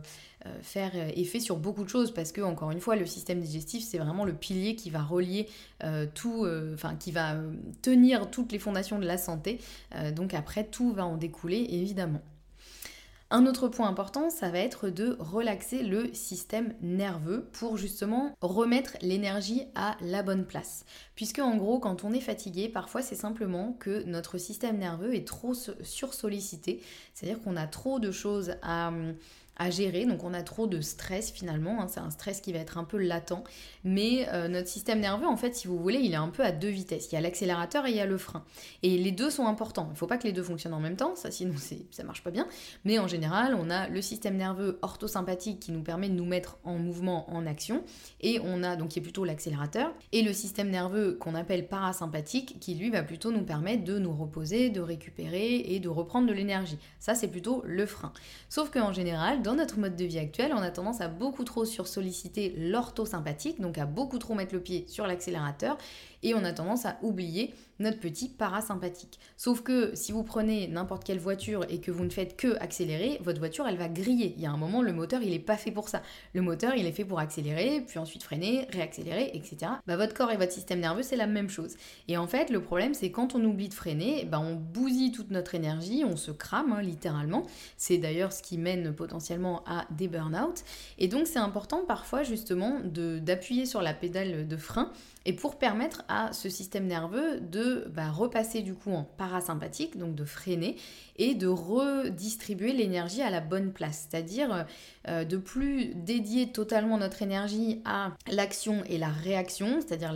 faire 0.62 0.92
effet 1.18 1.40
sur 1.40 1.58
beaucoup 1.58 1.84
de 1.84 1.90
choses 1.90 2.14
parce 2.14 2.32
que 2.32 2.42
encore 2.42 2.72
une 2.72 2.82
fois, 2.82 2.96
le 2.96 3.06
système 3.06 3.40
digestif, 3.40 3.84
c'est 3.84 3.98
vraiment 3.98 4.26
le 4.26 4.34
pilier 4.34 4.76
qui 4.76 4.90
va 4.90 5.02
relier 5.02 5.48
tout, 6.14 6.48
enfin 6.74 6.96
qui 6.96 7.12
va 7.12 7.36
tenir 7.82 8.30
toutes 8.30 8.52
les 8.52 8.60
fondations 8.60 9.00
de 9.00 9.06
la 9.06 9.18
santé. 9.18 9.60
donc 10.16 10.34
après, 10.34 10.66
tout 10.66 10.92
va 10.94 11.06
en 11.06 11.18
découler 11.18 11.68
évidemment. 11.70 12.22
Un 13.36 13.48
autre 13.48 13.68
point 13.68 13.88
important, 13.88 14.30
ça 14.30 14.52
va 14.52 14.60
être 14.60 14.90
de 14.90 15.18
relaxer 15.20 15.82
le 15.82 16.14
système 16.14 16.76
nerveux 16.84 17.50
pour 17.54 17.78
justement 17.78 18.32
remettre 18.42 18.96
l'énergie 19.02 19.64
à 19.74 19.98
la 20.02 20.22
bonne 20.22 20.46
place. 20.46 20.86
Puisque 21.16 21.40
en 21.40 21.58
gros, 21.58 21.80
quand 21.80 22.04
on 22.04 22.14
est 22.14 22.20
fatigué, 22.20 22.70
parfois 22.70 23.02
c'est 23.02 23.16
simplement 23.16 23.76
que 23.80 24.04
notre 24.04 24.38
système 24.38 24.78
nerveux 24.78 25.16
est 25.16 25.28
trop 25.28 25.56
sursollicité, 25.56 26.84
c'est-à-dire 27.16 27.42
qu'on 27.42 27.56
a 27.56 27.66
trop 27.66 28.00
de 28.00 28.12
choses 28.12 28.54
à 28.62 28.94
à 29.58 29.70
gérer. 29.70 30.06
Donc 30.06 30.24
on 30.24 30.34
a 30.34 30.42
trop 30.42 30.68
de 30.68 30.82
stress 30.82 31.32
finalement, 31.32 31.82
hein. 31.82 31.88
c'est 31.88 32.00
un 32.00 32.10
stress 32.10 32.42
qui 32.42 32.54
va 32.54 32.60
être 32.60 32.78
un 32.78 32.84
peu 32.84 32.98
latent. 32.98 33.44
Mais 33.84 34.28
euh, 34.30 34.48
notre 34.48 34.68
système 34.68 35.00
nerveux, 35.00 35.28
en 35.28 35.38
fait, 35.38 35.56
si 35.56 35.68
vous 35.68 35.78
voulez, 35.78 36.00
il 36.00 36.14
est 36.14 36.18
un 36.18 36.30
peu 36.30 36.44
à 36.44 36.52
deux 36.52 36.70
vitesses. 36.70 37.12
Il 37.12 37.16
y 37.16 37.18
a 37.18 37.22
l'accélérateur 37.22 37.86
et 37.86 37.92
il 37.92 37.98
y 37.98 38.02
a 38.02 38.06
le 38.06 38.18
frein. 38.18 38.44
Et 38.82 38.98
les 38.98 39.12
deux 39.12 39.30
sont 39.30 39.46
importants. 39.46 39.88
Il 39.90 39.94
ne 39.94 39.98
faut 39.98 40.08
pas 40.08 40.18
que 40.18 40.24
les 40.24 40.34
deux 40.34 40.44
fonctionnent 40.44 40.74
en 40.74 40.80
même 40.80 40.96
temps, 40.96 41.16
ça 41.16 41.32
sinon 41.32 41.54
ça 41.92 42.04
marche 42.04 42.24
pas 42.24 42.32
bien. 42.32 42.48
Mais 42.86 43.00
en 43.00 43.08
général, 43.08 43.56
on 43.56 43.70
a 43.70 43.88
le 43.88 44.02
système 44.02 44.38
nerveux 44.38 44.80
orthosympathique 44.82 45.60
qui 45.60 45.72
nous 45.72 45.84
permet 45.84 46.10
de 46.10 46.16
nous 46.16 46.26
mettre 46.26 46.58
en 46.64 46.78
mouvement, 46.78 47.30
en 47.32 47.46
action. 47.46 47.84
Et 48.22 48.40
on 48.44 48.64
a 48.64 48.76
donc 48.76 48.90
qui 48.90 49.00
est 49.00 49.04
plutôt 49.04 49.26
l'accélérateur. 49.26 49.94
Et 50.12 50.22
le 50.22 50.34
système 50.34 50.70
nerveux 50.70 51.14
qu'on 51.20 51.36
appelle 51.36 51.68
parasympathique 51.68 52.60
qui 52.60 52.76
lui 52.76 52.90
va 52.90 53.04
plutôt 53.04 53.32
nous 53.32 53.44
permettre 53.44 53.84
de 53.84 54.00
nous 54.00 54.14
reposer, 54.14 54.70
de 54.70 54.82
récupérer 54.82 55.56
et 55.58 55.80
de 55.80 55.90
reprendre 55.90 56.28
de 56.28 56.34
l'énergie. 56.34 56.80
Ça 57.00 57.16
c'est 57.16 57.28
plutôt 57.28 57.62
le 57.66 57.86
frein. 57.86 58.14
Sauf 58.50 58.72
qu'en 58.72 58.94
général, 58.94 59.43
dans 59.44 59.56
notre 59.56 59.78
mode 59.78 59.96
de 59.96 60.06
vie 60.06 60.20
actuel, 60.20 60.54
on 60.56 60.62
a 60.62 60.72
tendance 60.72 61.02
à 61.02 61.10
beaucoup 61.10 61.44
trop 61.44 61.66
sursolliciter 61.66 62.54
l'orthosympathique, 62.58 63.60
donc 63.60 63.78
à 63.78 63.86
beaucoup 63.86 64.18
trop 64.18 64.34
mettre 64.34 64.54
le 64.54 64.62
pied 64.62 64.86
sur 64.88 65.06
l'accélérateur, 65.06 65.78
et 66.24 66.34
on 66.34 66.44
a 66.44 66.54
tendance 66.54 66.86
à 66.86 66.98
oublier 67.02 67.54
notre 67.80 68.00
petit 68.00 68.30
parasympathique. 68.30 69.20
Sauf 69.38 69.62
que 69.62 69.92
si 69.96 70.12
vous 70.12 70.24
prenez 70.24 70.68
n'importe 70.68 71.04
quelle 71.04 71.20
voiture 71.20 71.66
et 71.70 71.80
que 71.80 71.92
vous 71.92 72.04
ne 72.04 72.10
faites 72.10 72.38
que 72.38 72.56
accélérer, 72.60 73.20
votre 73.24 73.40
voiture 73.40 73.68
elle 73.68 73.78
va 73.78 73.90
griller. 73.90 74.34
Il 74.38 74.44
y 74.44 74.46
a 74.46 74.52
un 74.52 74.58
moment, 74.58 74.82
le 74.82 74.94
moteur 74.94 75.22
il 75.22 75.34
est 75.34 75.40
pas 75.40 75.58
fait 75.58 75.72
pour 75.72 75.90
ça. 75.90 76.02
Le 76.34 76.42
moteur 76.42 76.76
il 76.76 76.86
est 76.86 76.92
fait 76.92 77.06
pour 77.06 77.20
accélérer, 77.20 77.84
puis 77.86 78.00
ensuite 78.00 78.24
freiner, 78.24 78.68
réaccélérer, 78.72 79.32
etc. 79.34 79.72
Bah, 79.88 79.98
votre 79.98 80.14
corps 80.14 80.32
et 80.32 80.38
votre 80.38 80.52
système 80.52 80.80
nerveux 80.80 81.04
c'est 81.04 81.16
la 81.16 81.28
même 81.28 81.50
chose. 81.50 81.76
Et 82.08 82.18
en 82.18 82.28
fait, 82.28 82.50
le 82.50 82.62
problème 82.62 82.94
c'est 82.94 83.12
quand 83.12 83.36
on 83.36 83.44
oublie 83.44 83.70
de 83.70 83.74
freiner, 83.74 84.26
bah, 84.26 84.40
on 84.40 84.56
bousille 84.56 85.12
toute 85.12 85.32
notre 85.32 85.56
énergie, 85.56 86.04
on 86.06 86.16
se 86.16 86.32
crame 86.32 86.74
hein, 86.74 86.82
littéralement. 86.82 87.44
C'est 87.78 87.98
d'ailleurs 87.98 88.34
ce 88.34 88.42
qui 88.42 88.58
mène 88.58 88.94
potentiellement 88.94 89.64
à 89.66 89.86
des 89.92 90.08
burn-out. 90.08 90.64
Et 91.00 91.08
donc 91.08 91.28
c'est 91.28 91.40
important 91.40 91.84
parfois 91.86 92.24
justement 92.24 92.80
d'appuyer 92.84 93.66
sur 93.66 93.82
la 93.82 93.94
pédale 93.94 94.48
de 94.48 94.58
frein 94.58 94.92
et 95.26 95.34
pour 95.34 95.58
permettre 95.58 96.04
à 96.08 96.34
ce 96.34 96.50
système 96.50 96.86
nerveux 96.86 97.40
de 97.40 97.86
bah, 97.90 98.12
repasser 98.12 98.62
du 98.62 98.74
coup 98.74 98.92
en 98.92 99.04
parasympathique, 99.04 99.98
donc 99.98 100.16
de 100.16 100.26
freiner, 100.26 100.76
et 101.18 101.36
de 101.36 101.48
redistribuer 101.48 102.74
l'énergie 102.74 103.22
à 103.22 103.30
la 103.30 103.42
bonne 103.42 103.72
place, 103.72 104.08
c'est-à-dire 104.10 104.66
euh, 105.08 105.26
de 105.26 105.38
plus 105.38 105.94
dédier 105.96 106.52
totalement 106.52 106.98
notre 106.98 107.22
énergie 107.22 107.82
à 107.86 108.12
l'action 108.32 108.84
et 108.86 108.98
la 108.98 109.10
réaction, 109.10 109.80
c'est-à-dire 109.82 110.14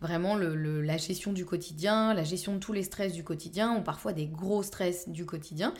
vraiment 0.00 0.36
la 0.36 0.96
gestion 0.96 1.32
du 1.32 1.44
quotidien, 1.44 2.14
la 2.14 2.24
gestion 2.24 2.54
de 2.54 2.58
tous 2.58 2.72
les 2.72 2.82
stress 2.82 3.12
du 3.12 3.24
quotidien, 3.24 3.76
ou 3.76 3.82
parfois 3.82 4.12
des 4.12 4.26
gros 4.26 4.62
stress 4.62 5.08
du 5.08 5.24
quotidien. 5.24 5.72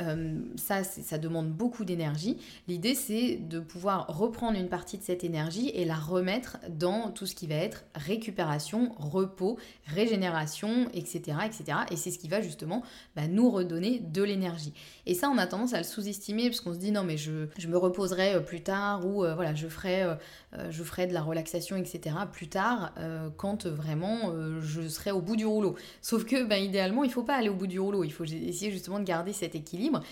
Euh, 0.00 0.40
ça, 0.56 0.84
ça 0.84 1.18
demande 1.18 1.50
beaucoup 1.50 1.84
d'énergie. 1.84 2.38
L'idée, 2.68 2.94
c'est 2.94 3.36
de 3.36 3.60
pouvoir 3.60 4.06
reprendre 4.08 4.58
une 4.58 4.68
partie 4.68 4.98
de 4.98 5.02
cette 5.02 5.24
énergie 5.24 5.70
et 5.70 5.84
la 5.84 5.94
remettre 5.94 6.58
dans 6.68 7.10
tout 7.10 7.26
ce 7.26 7.34
qui 7.34 7.46
va 7.46 7.56
être 7.56 7.84
récupération, 7.94 8.92
repos, 8.98 9.58
régénération, 9.86 10.88
etc. 10.94 11.38
etc. 11.44 11.78
Et 11.90 11.96
c'est 11.96 12.10
ce 12.10 12.18
qui 12.18 12.28
va 12.28 12.40
justement 12.40 12.82
bah, 13.16 13.28
nous 13.28 13.50
redonner 13.50 14.00
de 14.12 14.22
l'énergie. 14.22 14.72
Et 15.06 15.14
ça, 15.14 15.30
on 15.30 15.38
a 15.38 15.46
tendance 15.46 15.74
à 15.74 15.78
le 15.78 15.84
sous-estimer 15.84 16.48
parce 16.48 16.60
qu'on 16.60 16.74
se 16.74 16.78
dit 16.78 16.92
non, 16.92 17.04
mais 17.04 17.16
je, 17.16 17.46
me 17.68 17.76
reposerai 17.76 18.34
euh, 18.34 18.40
plus 18.40 18.62
tard 18.62 19.06
ou 19.06 19.24
euh, 19.24 19.34
voilà, 19.34 19.54
je 19.54 19.68
ferai, 19.68 20.02
euh, 20.02 20.14
je 20.70 20.82
ferai 20.82 21.06
de 21.06 21.14
la 21.14 21.22
relaxation, 21.22 21.76
etc. 21.76 22.16
plus 22.32 22.48
tard 22.48 22.92
quand 23.36 23.66
vraiment 23.66 24.32
je 24.60 24.88
serai 24.88 25.10
au 25.10 25.20
bout 25.20 25.36
du 25.36 25.46
rouleau. 25.46 25.76
Sauf 26.02 26.24
que, 26.24 26.44
ben, 26.44 26.62
idéalement, 26.62 27.04
il 27.04 27.10
faut 27.10 27.22
pas 27.22 27.36
aller 27.36 27.48
au 27.48 27.54
bout 27.54 27.66
du 27.66 27.78
rouleau. 27.78 28.04
Il 28.04 28.12
faut 28.12 28.24
essayer 28.24 28.70
justement 28.70 28.98
de 28.98 29.04
garder 29.04 29.32
cet 29.32 29.54
équilibre. 29.54 30.02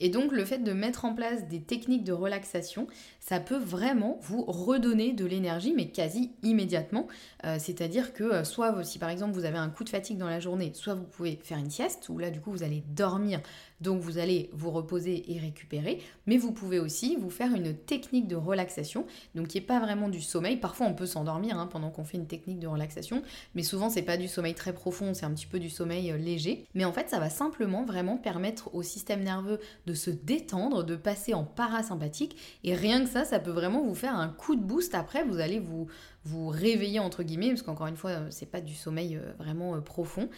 Et 0.00 0.10
donc 0.10 0.32
le 0.32 0.44
fait 0.44 0.58
de 0.58 0.72
mettre 0.72 1.04
en 1.04 1.14
place 1.14 1.48
des 1.48 1.60
techniques 1.60 2.04
de 2.04 2.12
relaxation, 2.12 2.86
ça 3.28 3.40
peut 3.40 3.58
vraiment 3.58 4.20
vous 4.22 4.44
redonner 4.44 5.12
de 5.12 5.24
l'énergie, 5.24 5.72
mais 5.74 5.88
quasi 5.88 6.30
immédiatement. 6.44 7.08
Euh, 7.44 7.56
c'est-à-dire 7.58 8.12
que 8.12 8.22
euh, 8.22 8.44
soit 8.44 8.84
si 8.84 9.00
par 9.00 9.10
exemple 9.10 9.32
vous 9.32 9.44
avez 9.44 9.58
un 9.58 9.68
coup 9.68 9.82
de 9.82 9.88
fatigue 9.88 10.16
dans 10.16 10.28
la 10.28 10.38
journée, 10.38 10.70
soit 10.74 10.94
vous 10.94 11.02
pouvez 11.02 11.36
faire 11.42 11.58
une 11.58 11.70
sieste, 11.70 12.08
où 12.08 12.18
là 12.18 12.30
du 12.30 12.40
coup 12.40 12.52
vous 12.52 12.62
allez 12.62 12.84
dormir 12.94 13.40
donc 13.80 14.00
vous 14.00 14.18
allez 14.18 14.50
vous 14.52 14.70
reposer 14.70 15.32
et 15.32 15.38
récupérer, 15.38 16.00
mais 16.26 16.36
vous 16.36 16.52
pouvez 16.52 16.78
aussi 16.78 17.16
vous 17.16 17.30
faire 17.30 17.54
une 17.54 17.74
technique 17.74 18.26
de 18.26 18.36
relaxation, 18.36 19.06
donc 19.34 19.48
qui 19.48 19.58
n'est 19.58 19.66
pas 19.66 19.80
vraiment 19.80 20.08
du 20.08 20.20
sommeil. 20.20 20.56
Parfois 20.56 20.86
on 20.86 20.94
peut 20.94 21.06
s'endormir 21.06 21.58
hein, 21.58 21.66
pendant 21.66 21.90
qu'on 21.90 22.04
fait 22.04 22.16
une 22.16 22.26
technique 22.26 22.58
de 22.58 22.66
relaxation, 22.66 23.22
mais 23.54 23.62
souvent 23.62 23.90
c'est 23.90 24.02
pas 24.02 24.16
du 24.16 24.28
sommeil 24.28 24.54
très 24.54 24.72
profond, 24.72 25.12
c'est 25.14 25.26
un 25.26 25.32
petit 25.32 25.46
peu 25.46 25.58
du 25.58 25.70
sommeil 25.70 26.10
euh, 26.10 26.16
léger. 26.16 26.64
Mais 26.74 26.84
en 26.84 26.92
fait 26.92 27.10
ça 27.10 27.18
va 27.18 27.28
simplement 27.28 27.84
vraiment 27.84 28.16
permettre 28.16 28.74
au 28.74 28.82
système 28.82 29.22
nerveux 29.22 29.60
de 29.86 29.94
se 29.94 30.10
détendre, 30.10 30.84
de 30.84 30.96
passer 30.96 31.34
en 31.34 31.44
parasympathique, 31.44 32.36
et 32.64 32.74
rien 32.74 33.04
que 33.04 33.10
ça, 33.24 33.38
peut 33.38 33.50
vraiment 33.50 33.82
vous 33.82 33.94
faire 33.94 34.16
un 34.16 34.28
coup 34.28 34.56
de 34.56 34.62
boost. 34.62 34.94
Après, 34.94 35.24
vous 35.24 35.40
allez 35.40 35.60
vous 35.60 35.86
vous 36.26 36.48
réveiller 36.48 36.98
entre 36.98 37.22
guillemets, 37.22 37.50
parce 37.50 37.62
qu'encore 37.62 37.86
une 37.86 37.96
fois, 37.96 38.10
euh, 38.10 38.26
c'est 38.30 38.50
pas 38.50 38.60
du 38.60 38.74
sommeil 38.74 39.16
euh, 39.16 39.32
vraiment 39.38 39.76
euh, 39.76 39.80
profond, 39.80 40.28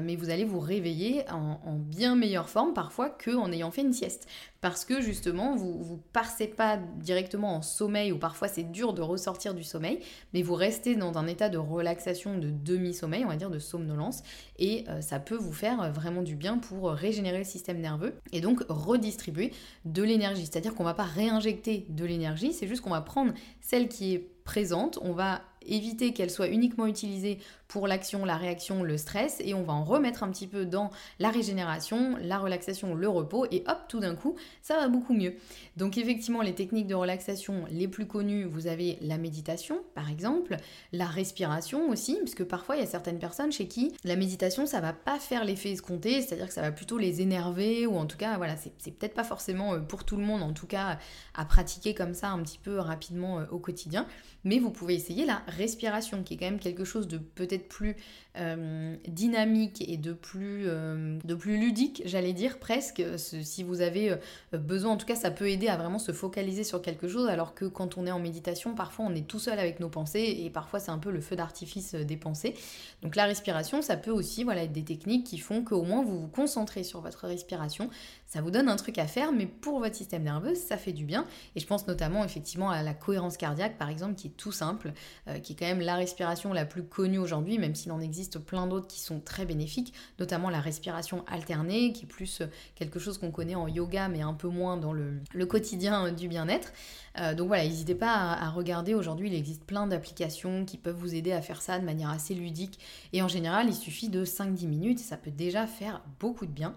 mais 0.00 0.14
vous 0.14 0.30
allez 0.30 0.44
vous 0.44 0.60
réveiller 0.60 1.28
en, 1.30 1.76
bien 1.76 2.14
meilleure 2.14 2.48
forme 2.48 2.72
parfois 2.72 3.10
qu'en 3.10 3.50
ayant 3.50 3.70
fait 3.70 3.82
une 3.82 3.92
sieste. 3.92 4.28
Parce 4.60 4.84
que 4.84 5.00
justement, 5.00 5.56
vous 5.56 5.82
vous 5.82 6.00
passez 6.12 6.46
pas 6.46 6.76
directement 6.76 7.56
en 7.56 7.62
sommeil, 7.62 8.12
ou 8.12 8.18
parfois 8.18 8.46
c'est 8.46 8.70
dur 8.70 8.92
de 8.94 9.02
ressortir 9.02 9.54
du 9.54 9.64
sommeil, 9.64 9.98
mais 10.32 10.42
vous 10.42 10.54
restez 10.54 10.94
dans 10.94 11.18
un 11.18 11.26
état 11.26 11.48
de 11.48 11.58
relaxation, 11.58 12.38
de 12.38 12.50
demi-sommeil, 12.50 13.24
on 13.24 13.28
va 13.28 13.36
dire 13.36 13.50
de 13.50 13.58
somnolence, 13.58 14.22
et 14.60 14.84
ça 15.00 15.18
peut 15.18 15.36
vous 15.36 15.52
faire 15.52 15.92
vraiment 15.92 16.22
du 16.22 16.36
bien 16.36 16.58
pour 16.58 16.90
régénérer 16.90 17.38
le 17.38 17.44
système 17.44 17.80
nerveux 17.80 18.14
et 18.32 18.40
donc 18.40 18.64
redistribuer 18.68 19.52
de 19.84 20.02
l'énergie. 20.04 20.42
C'est-à-dire 20.42 20.74
qu'on 20.74 20.84
va 20.84 20.94
pas 20.94 21.02
réinjecter 21.02 21.86
de 21.88 22.04
l'énergie, 22.04 22.52
c'est 22.52 22.68
juste 22.68 22.82
qu'on 22.82 22.90
va 22.90 23.00
prendre 23.00 23.32
celle 23.60 23.88
qui 23.88 24.14
est 24.14 24.32
présente, 24.44 24.98
on 25.02 25.12
va 25.12 25.40
éviter 25.66 26.12
qu'elle 26.12 26.30
soit 26.30 26.48
uniquement 26.48 26.86
utilisée 26.86 27.38
pour 27.72 27.86
l'action, 27.86 28.26
la 28.26 28.36
réaction, 28.36 28.82
le 28.82 28.98
stress, 28.98 29.38
et 29.40 29.54
on 29.54 29.62
va 29.62 29.72
en 29.72 29.82
remettre 29.82 30.22
un 30.22 30.30
petit 30.30 30.46
peu 30.46 30.66
dans 30.66 30.90
la 31.18 31.30
régénération, 31.30 32.16
la 32.20 32.38
relaxation, 32.38 32.94
le 32.94 33.08
repos, 33.08 33.46
et 33.50 33.64
hop, 33.66 33.78
tout 33.88 33.98
d'un 33.98 34.14
coup, 34.14 34.36
ça 34.60 34.76
va 34.76 34.88
beaucoup 34.88 35.14
mieux. 35.14 35.36
Donc 35.78 35.96
effectivement, 35.96 36.42
les 36.42 36.54
techniques 36.54 36.86
de 36.86 36.94
relaxation 36.94 37.64
les 37.70 37.88
plus 37.88 38.06
connues, 38.06 38.44
vous 38.44 38.66
avez 38.66 38.98
la 39.00 39.16
méditation, 39.16 39.80
par 39.94 40.10
exemple, 40.10 40.56
la 40.92 41.06
respiration 41.06 41.88
aussi, 41.88 42.18
puisque 42.20 42.44
parfois 42.44 42.76
il 42.76 42.80
y 42.80 42.82
a 42.82 42.86
certaines 42.86 43.18
personnes 43.18 43.52
chez 43.52 43.68
qui 43.68 43.92
la 44.04 44.16
méditation, 44.16 44.66
ça 44.66 44.80
va 44.80 44.92
pas 44.92 45.18
faire 45.18 45.44
l'effet 45.44 45.70
escompté, 45.70 46.20
c'est-à-dire 46.20 46.48
que 46.48 46.54
ça 46.54 46.60
va 46.60 46.72
plutôt 46.72 46.98
les 46.98 47.22
énerver, 47.22 47.86
ou 47.86 47.96
en 47.96 48.04
tout 48.04 48.18
cas, 48.18 48.36
voilà, 48.36 48.56
c'est 48.56 48.90
peut-être 48.90 49.14
pas 49.14 49.24
forcément 49.24 49.72
euh, 49.72 49.78
pour 49.78 50.04
tout 50.04 50.18
le 50.18 50.24
monde, 50.24 50.42
en 50.42 50.52
tout 50.52 50.66
cas, 50.66 50.98
à 51.34 51.44
pratiquer 51.46 51.94
comme 51.94 52.12
ça 52.12 52.28
un 52.28 52.42
petit 52.42 52.58
peu 52.58 52.78
rapidement 52.78 53.38
euh, 53.38 53.44
au 53.50 53.58
quotidien, 53.58 54.06
mais 54.44 54.58
vous 54.58 54.70
pouvez 54.70 54.94
essayer 54.94 55.24
la 55.24 55.42
respiration, 55.52 56.22
qui 56.22 56.34
est 56.34 56.36
quand 56.36 56.46
même 56.46 56.58
quelque 56.58 56.84
chose 56.84 57.08
de 57.08 57.18
peut-être 57.18 57.68
plus 57.68 57.96
euh, 58.38 58.96
dynamique 59.06 59.84
et 59.86 59.98
de 59.98 60.14
plus, 60.14 60.64
euh, 60.66 61.18
de 61.22 61.34
plus 61.34 61.58
ludique, 61.58 62.00
j'allais 62.06 62.32
dire 62.32 62.58
presque. 62.58 63.02
Si 63.18 63.62
vous 63.62 63.82
avez 63.82 64.12
euh, 64.12 64.16
besoin, 64.58 64.92
en 64.92 64.96
tout 64.96 65.04
cas, 65.04 65.16
ça 65.16 65.30
peut 65.30 65.50
aider 65.50 65.68
à 65.68 65.76
vraiment 65.76 65.98
se 65.98 66.12
focaliser 66.12 66.64
sur 66.64 66.80
quelque 66.80 67.08
chose, 67.08 67.28
alors 67.28 67.54
que 67.54 67.66
quand 67.66 67.98
on 67.98 68.06
est 68.06 68.10
en 68.10 68.20
méditation, 68.20 68.74
parfois 68.74 69.04
on 69.06 69.14
est 69.14 69.26
tout 69.26 69.38
seul 69.38 69.58
avec 69.58 69.80
nos 69.80 69.90
pensées 69.90 70.38
et 70.40 70.48
parfois 70.48 70.80
c'est 70.80 70.90
un 70.90 70.98
peu 70.98 71.10
le 71.10 71.20
feu 71.20 71.36
d'artifice 71.36 71.94
des 71.94 72.16
pensées. 72.16 72.54
Donc 73.02 73.16
la 73.16 73.26
respiration, 73.26 73.82
ça 73.82 73.98
peut 73.98 74.10
aussi 74.10 74.44
voilà, 74.44 74.62
être 74.62 74.72
des 74.72 74.84
techniques 74.84 75.26
qui 75.26 75.36
font 75.36 75.62
qu'au 75.62 75.82
moins 75.82 76.02
vous 76.02 76.20
vous 76.20 76.28
concentrez 76.28 76.84
sur 76.84 77.02
votre 77.02 77.26
respiration. 77.26 77.90
Ça 78.26 78.40
vous 78.40 78.50
donne 78.50 78.70
un 78.70 78.76
truc 78.76 78.96
à 78.96 79.06
faire, 79.06 79.30
mais 79.32 79.44
pour 79.44 79.78
votre 79.78 79.94
système 79.94 80.22
nerveux, 80.22 80.54
ça 80.54 80.78
fait 80.78 80.92
du 80.92 81.04
bien. 81.04 81.26
Et 81.54 81.60
je 81.60 81.66
pense 81.66 81.86
notamment 81.86 82.24
effectivement 82.24 82.70
à 82.70 82.82
la 82.82 82.94
cohérence 82.94 83.36
cardiaque, 83.36 83.76
par 83.76 83.90
exemple, 83.90 84.14
qui 84.14 84.28
est 84.28 84.36
tout 84.38 84.52
simple, 84.52 84.94
qui 85.42 85.52
est 85.52 85.56
quand 85.56 85.66
même 85.66 85.80
la 85.80 85.96
respiration 85.96 86.52
la 86.52 86.64
plus 86.64 86.82
connue 86.82 87.18
aujourd'hui, 87.18 87.58
même 87.58 87.74
s'il 87.74 87.92
en 87.92 88.00
existe 88.00 88.38
plein 88.38 88.66
d'autres 88.66 88.86
qui 88.86 89.00
sont 89.00 89.20
très 89.20 89.44
bénéfiques, 89.44 89.92
notamment 90.18 90.50
la 90.50 90.60
respiration 90.60 91.24
alternée, 91.26 91.92
qui 91.92 92.04
est 92.04 92.08
plus 92.08 92.40
euh, 92.40 92.46
quelque 92.74 92.98
chose 92.98 93.18
qu'on 93.18 93.30
connaît 93.30 93.54
en 93.54 93.68
yoga, 93.68 94.08
mais 94.08 94.22
un 94.22 94.34
peu 94.34 94.48
moins 94.48 94.76
dans 94.76 94.92
le, 94.92 95.20
quotidien 95.46 96.06
euh, 96.06 96.10
du 96.10 96.28
bien-être. 96.28 96.72
Euh, 97.18 97.34
donc 97.34 97.48
voilà, 97.48 97.64
n'hésitez 97.64 97.94
pas 97.94 98.12
à, 98.12 98.50
regarder. 98.50 98.94
Aujourd'hui, 98.94 99.28
il 99.28 99.34
existe 99.34 99.64
plein 99.64 99.86
d'applications 99.86 100.64
qui 100.64 100.78
peuvent 100.78 100.96
vous 100.96 101.14
aider 101.14 101.32
à 101.32 101.42
faire 101.42 101.60
ça 101.60 101.78
de 101.78 101.84
manière 101.84 102.10
assez 102.10 102.34
ludique. 102.34 102.78
Et 103.12 103.22
en 103.22 103.28
général, 103.28 103.68
il 103.68 103.74
suffit 103.74 104.08
de 104.08 104.24
5-10 104.24 104.66
minutes 104.66 105.00
et 105.00 105.04
ça 105.04 105.16
peut 105.16 105.30
déjà 105.30 105.66
faire 105.66 106.02
beaucoup 106.20 106.46
de 106.46 106.52
bien. 106.52 106.74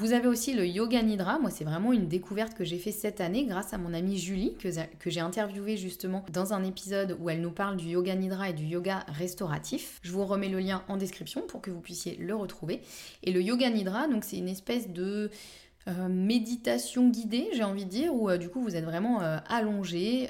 Vous 0.00 0.14
avez 0.14 0.28
aussi 0.28 0.54
le 0.54 0.66
Yoga 0.66 1.02
Nidra. 1.02 1.38
Moi, 1.38 1.50
c'est 1.50 1.64
vraiment 1.64 1.92
une 1.92 2.08
découverte 2.08 2.54
que 2.54 2.64
j'ai 2.64 2.78
fait 2.78 2.90
cette 2.90 3.20
année 3.20 3.44
grâce 3.44 3.74
à 3.74 3.76
mon 3.76 3.92
amie 3.92 4.16
Julie, 4.16 4.54
que, 4.54 4.68
que 4.98 5.10
j'ai 5.10 5.20
interviewée 5.20 5.76
justement 5.76 6.24
dans 6.32 6.54
un 6.54 6.64
épisode 6.64 7.18
où 7.20 7.28
elle 7.28 7.42
nous 7.42 7.50
parle 7.50 7.76
du 7.76 7.88
Yoga 7.88 8.14
Nidra 8.14 8.48
et 8.48 8.54
du 8.54 8.64
yoga 8.64 9.04
restauratif. 9.08 10.00
Je 10.02 10.10
vous 10.12 10.24
remets 10.24 10.48
le 10.48 10.58
lien 10.58 10.82
en 10.88 10.96
description 10.96 11.42
pour 11.42 11.60
que 11.60 11.70
vous 11.70 11.82
puissiez 11.82 12.16
le 12.16 12.34
retrouver. 12.34 12.80
Et 13.24 13.30
le 13.30 13.42
Yoga 13.42 13.68
Nidra, 13.68 14.08
donc 14.08 14.24
c'est 14.24 14.38
une 14.38 14.48
espèce 14.48 14.88
de 14.88 15.30
euh, 15.88 16.08
méditation 16.08 17.08
guidée, 17.08 17.48
j'ai 17.54 17.64
envie 17.64 17.86
de 17.86 17.90
dire, 17.90 18.14
où 18.14 18.28
euh, 18.28 18.36
du 18.36 18.50
coup 18.50 18.60
vous 18.60 18.76
êtes 18.76 18.84
vraiment 18.84 19.22
euh, 19.22 19.38
allongé 19.48 20.28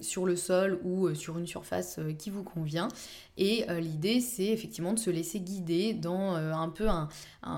sur 0.00 0.24
le 0.24 0.36
sol 0.36 0.80
ou 0.84 1.12
sur 1.14 1.38
une 1.38 1.46
surface 1.46 1.98
qui 2.18 2.30
vous 2.30 2.44
convient. 2.44 2.88
Et 3.36 3.66
l'idée 3.80 4.20
c'est 4.20 4.46
effectivement 4.46 4.92
de 4.92 4.98
se 4.98 5.10
laisser 5.10 5.40
guider 5.40 5.92
dans 5.92 6.34
un 6.34 6.68
peu 6.68 6.88
un, 6.88 7.08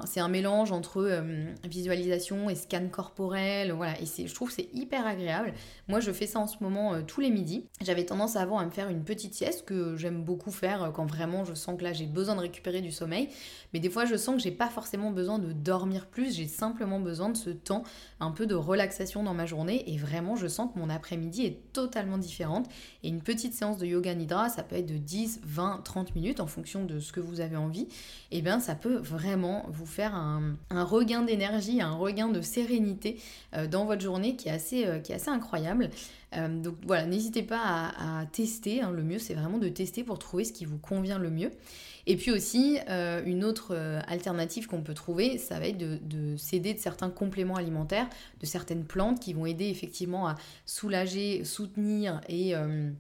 c'est 0.07 0.21
un 0.21 0.29
mélange 0.29 0.73
entre 0.73 1.23
visualisation 1.65 2.49
et 2.49 2.55
scan 2.55 2.89
corporel, 2.91 3.73
voilà. 3.73 3.95
Et 4.01 4.07
je 4.07 4.35
trouve 4.35 4.51
c'est 4.51 4.69
hyper 4.73 5.07
agréable. 5.07 5.53
Moi 5.89 6.01
je 6.01 6.11
fais 6.13 6.27
ça 6.27 6.39
en 6.39 6.47
ce 6.47 6.57
moment 6.61 7.03
tous 7.03 7.21
les 7.21 7.31
midis. 7.31 7.67
J'avais 7.83 8.07
tendance 8.07 8.37
avant 8.37 8.59
à 8.59 8.65
me 8.65 8.71
faire 8.71 8.89
une 8.89 9.05
petite 9.05 9.35
sieste 9.35 9.67
que 9.67 9.97
j'aime 9.97 10.25
beaucoup 10.25 10.51
faire 10.51 10.93
quand 10.95 11.07
vraiment 11.07 11.45
je 11.45 11.55
sens 11.55 11.79
que 11.79 11.85
là 11.85 11.93
j'ai 11.93 12.07
besoin 12.07 12.37
de 12.37 12.41
récupérer 12.41 12.81
du 12.81 12.91
sommeil. 12.91 13.29
Mais 13.75 13.81
des 13.81 13.91
fois 13.91 14.07
je 14.07 14.17
sens 14.17 14.37
que 14.37 14.43
j'ai 14.43 14.53
pas 14.53 14.69
forcément 14.69 15.11
besoin 15.11 15.39
de 15.39 15.53
dormir 15.53 16.07
plus, 16.07 16.37
j'ai 16.37 16.49
simplement 16.49 17.01
besoin 17.01 17.26
ce 17.35 17.51
temps 17.51 17.83
un 18.21 18.31
peu 18.31 18.47
de 18.47 18.55
relaxation 18.55 19.23
dans 19.23 19.35
ma 19.35 19.47
journée 19.47 19.85
et 19.93 19.97
vraiment 19.97 20.37
je 20.37 20.47
sens 20.47 20.73
que 20.73 20.79
mon 20.79 20.91
après-midi 20.91 21.45
est 21.47 21.73
totalement 21.73 22.19
différente 22.19 22.69
et 23.03 23.09
une 23.09 23.23
petite 23.23 23.55
séance 23.55 23.79
de 23.79 23.87
yoga 23.87 24.15
nidra 24.15 24.49
ça 24.49 24.63
peut 24.63 24.77
être 24.77 24.87
de 24.87 24.99
10, 24.99 25.41
20, 25.43 25.81
30 25.83 26.15
minutes 26.15 26.41
en 26.41 26.47
fonction 26.47 26.85
de 26.85 27.01
ce 27.01 27.13
que 27.13 27.21
vous 27.21 27.41
avez 27.41 27.57
envie 27.57 27.89
et 28.31 28.43
bien 28.43 28.61
ça 28.61 28.75
peut 28.75 28.97
vraiment 28.97 29.65
vous 29.69 29.87
faire 29.87 30.15
un, 30.15 30.57
regain 30.71 31.23
d'énergie, 31.23 31.81
un 31.81 31.95
regain 31.95 32.29
de 32.29 32.41
sérénité 32.41 33.21
euh, 33.55 33.67
dans 33.67 33.85
votre 33.85 34.03
journée 34.03 34.37
qui 34.37 34.49
est 34.49 34.53
assez, 34.53 34.87
euh, 34.87 34.99
qui 34.99 35.13
est 35.13 35.17
assez 35.17 35.31
incroyable. 35.31 35.91
Euh, 36.37 36.49
donc 36.49 36.77
voilà, 36.87 37.07
n'hésitez 37.07 37.43
pas 37.43 37.93
à, 37.99 38.27
tester. 38.27 38.83
Hein. 38.83 38.91
Le 38.91 39.03
mieux, 39.03 39.19
c'est 39.19 39.35
vraiment 39.35 39.59
de 39.59 39.69
tester 39.69 40.05
pour 40.05 40.19
trouver 40.19 40.45
ce 40.45 40.53
qui 40.53 40.65
vous 40.65 40.79
convient 40.79 41.19
le 41.19 41.31
mieux. 41.31 41.51
Et 42.07 42.17
puis 42.17 42.31
aussi, 42.31 42.79
euh, 42.89 43.23
une 43.25 43.45
autre 43.45 43.69
euh, 43.73 44.01
alternative 44.07 44.67
qu'on 44.67 44.83
peut 44.83 44.95
trouver, 44.95 45.39
ça 45.39 45.59
va 45.59 45.67
être 45.67 45.79
de, 45.79 45.99
de 46.03 46.37
s'aider 46.37 46.73
de 46.73 46.79
certains 46.79 47.11
compléments 47.11 47.57
alimentaires, 47.57 48.09
de 48.41 48.47
certaines 48.47 48.85
plantes 48.85 49.21
qui 49.21 49.33
vont 49.33 49.47
aider 49.47 49.67
effectivement 49.67 50.29
à 50.29 50.37
soulager, 50.67 51.45
soutenir 51.45 52.21
et 52.29 52.55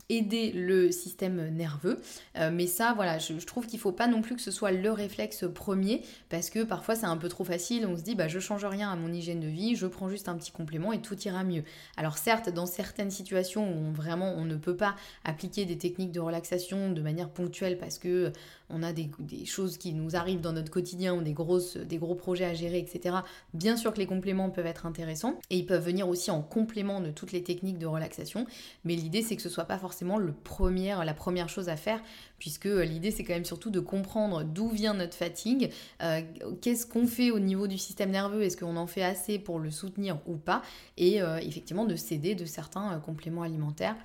aider 0.08 0.52
le 0.52 0.90
système 0.90 1.48
nerveux. 1.54 2.00
mais 2.52 2.66
ça, 2.66 2.92
voilà, 2.94 3.18
je, 3.18 3.34
trouve 3.44 3.66
qu'il 3.66 3.78
ne 3.78 3.82
faut 3.82 3.92
pas 3.92 4.08
non 4.08 4.22
plus 4.22 4.34
que 4.34 4.40
ce 4.40 4.50
soit 4.50 4.72
le 4.72 4.90
réflexe 4.90 5.44
premier, 5.52 6.02
parce 6.28 6.50
que 6.50 6.62
parfois 6.62 6.94
c'est 6.94 7.06
un 7.06 7.16
peu 7.16 7.28
trop 7.28 7.44
facile. 7.44 7.86
On 7.86 7.96
se 7.96 8.02
dit, 8.02 8.14
bah, 8.14 8.28
je 8.28 8.38
change 8.38 8.64
rien 8.64 8.90
à 8.90 8.96
mon 8.96 9.12
hygiène 9.12 9.40
de 9.40 9.48
vie, 9.48 9.76
je 9.76 9.86
prends 9.86 10.08
juste 10.08 10.28
un 10.28 10.36
petit 10.36 10.52
complément 10.52 10.92
et 10.92 11.00
tout 11.00 11.18
ira 11.20 11.44
mieux. 11.44 11.62
Alors 11.96 12.18
certes, 12.18 12.48
dans 12.50 12.66
certaines 12.66 13.10
situations 13.10 13.72
où 13.72 13.92
vraiment 13.92 14.34
on 14.36 14.44
ne 14.44 14.56
peut 14.56 14.76
pas 14.76 14.96
appliquer 15.24 15.64
des 15.64 15.78
techniques 15.78 16.12
de 16.12 16.20
relaxation 16.20 16.90
de 16.92 17.00
manière 17.00 17.28
ponctuelle 17.28 17.78
parce 17.78 17.98
que 17.98 18.32
on 18.70 18.82
a 18.82 18.92
des, 18.92 19.08
choses 19.44 19.78
qui 19.78 19.92
nous 19.92 20.16
arrivent 20.16 20.40
dans 20.40 20.52
notre 20.52 20.70
quotidien 20.70 21.14
ou 21.14 21.22
des, 21.22 21.34
des 21.84 21.98
gros 21.98 22.14
projets 22.14 22.44
à 22.44 22.54
gérer, 22.54 22.78
etc. 22.78 23.16
Bien 23.54 23.76
sûr 23.76 23.92
que 23.92 23.98
les 23.98 24.06
compléments 24.06 24.50
peuvent 24.50 24.66
être 24.66 24.86
intéressants 24.86 25.38
et 25.50 25.58
ils 25.58 25.66
peuvent 25.66 25.84
venir 25.84 26.08
aussi 26.08 26.30
en 26.30 26.42
complément 26.42 27.00
de 27.00 27.10
toutes 27.10 27.32
les 27.32 27.42
techniques 27.42 27.78
de 27.78 27.86
relaxation, 27.86 28.46
mais 28.84 28.94
l'idée 28.94 29.22
c'est 29.22 29.36
que 29.36 29.42
ce 29.42 29.48
soit 29.48 29.64
pas 29.64 29.78
forcément 29.78 30.18
le 30.18 30.32
premier, 30.32 30.96
la 31.04 31.14
première 31.14 31.48
chose 31.48 31.68
à 31.68 31.76
faire, 31.76 32.00
puisque 32.38 32.66
l'idée 32.66 33.10
c'est 33.10 33.24
quand 33.24 33.34
même 33.34 33.44
surtout 33.44 33.70
de 33.70 33.80
comprendre 33.80 34.44
d'où 34.44 34.68
vient 34.68 34.94
notre 34.94 35.14
fatigue, 35.14 35.70
euh, 36.02 36.20
qu'est-ce 36.60 36.86
qu'on 36.86 37.06
fait 37.06 37.30
au 37.30 37.38
niveau 37.38 37.66
du 37.66 37.78
système 37.78 38.10
nerveux, 38.10 38.42
est-ce 38.42 38.56
qu'on 38.56 38.76
en 38.76 38.86
fait 38.86 39.02
assez 39.02 39.38
pour 39.38 39.58
le 39.58 39.70
soutenir 39.70 40.18
ou 40.26 40.36
pas, 40.36 40.62
et 40.96 41.22
euh, 41.22 41.38
effectivement 41.38 41.84
de 41.84 41.96
s'aider 41.96 42.34
de 42.34 42.44
certains 42.44 42.94
euh, 42.94 42.98
compléments 42.98 43.42
alimentaires 43.42 43.96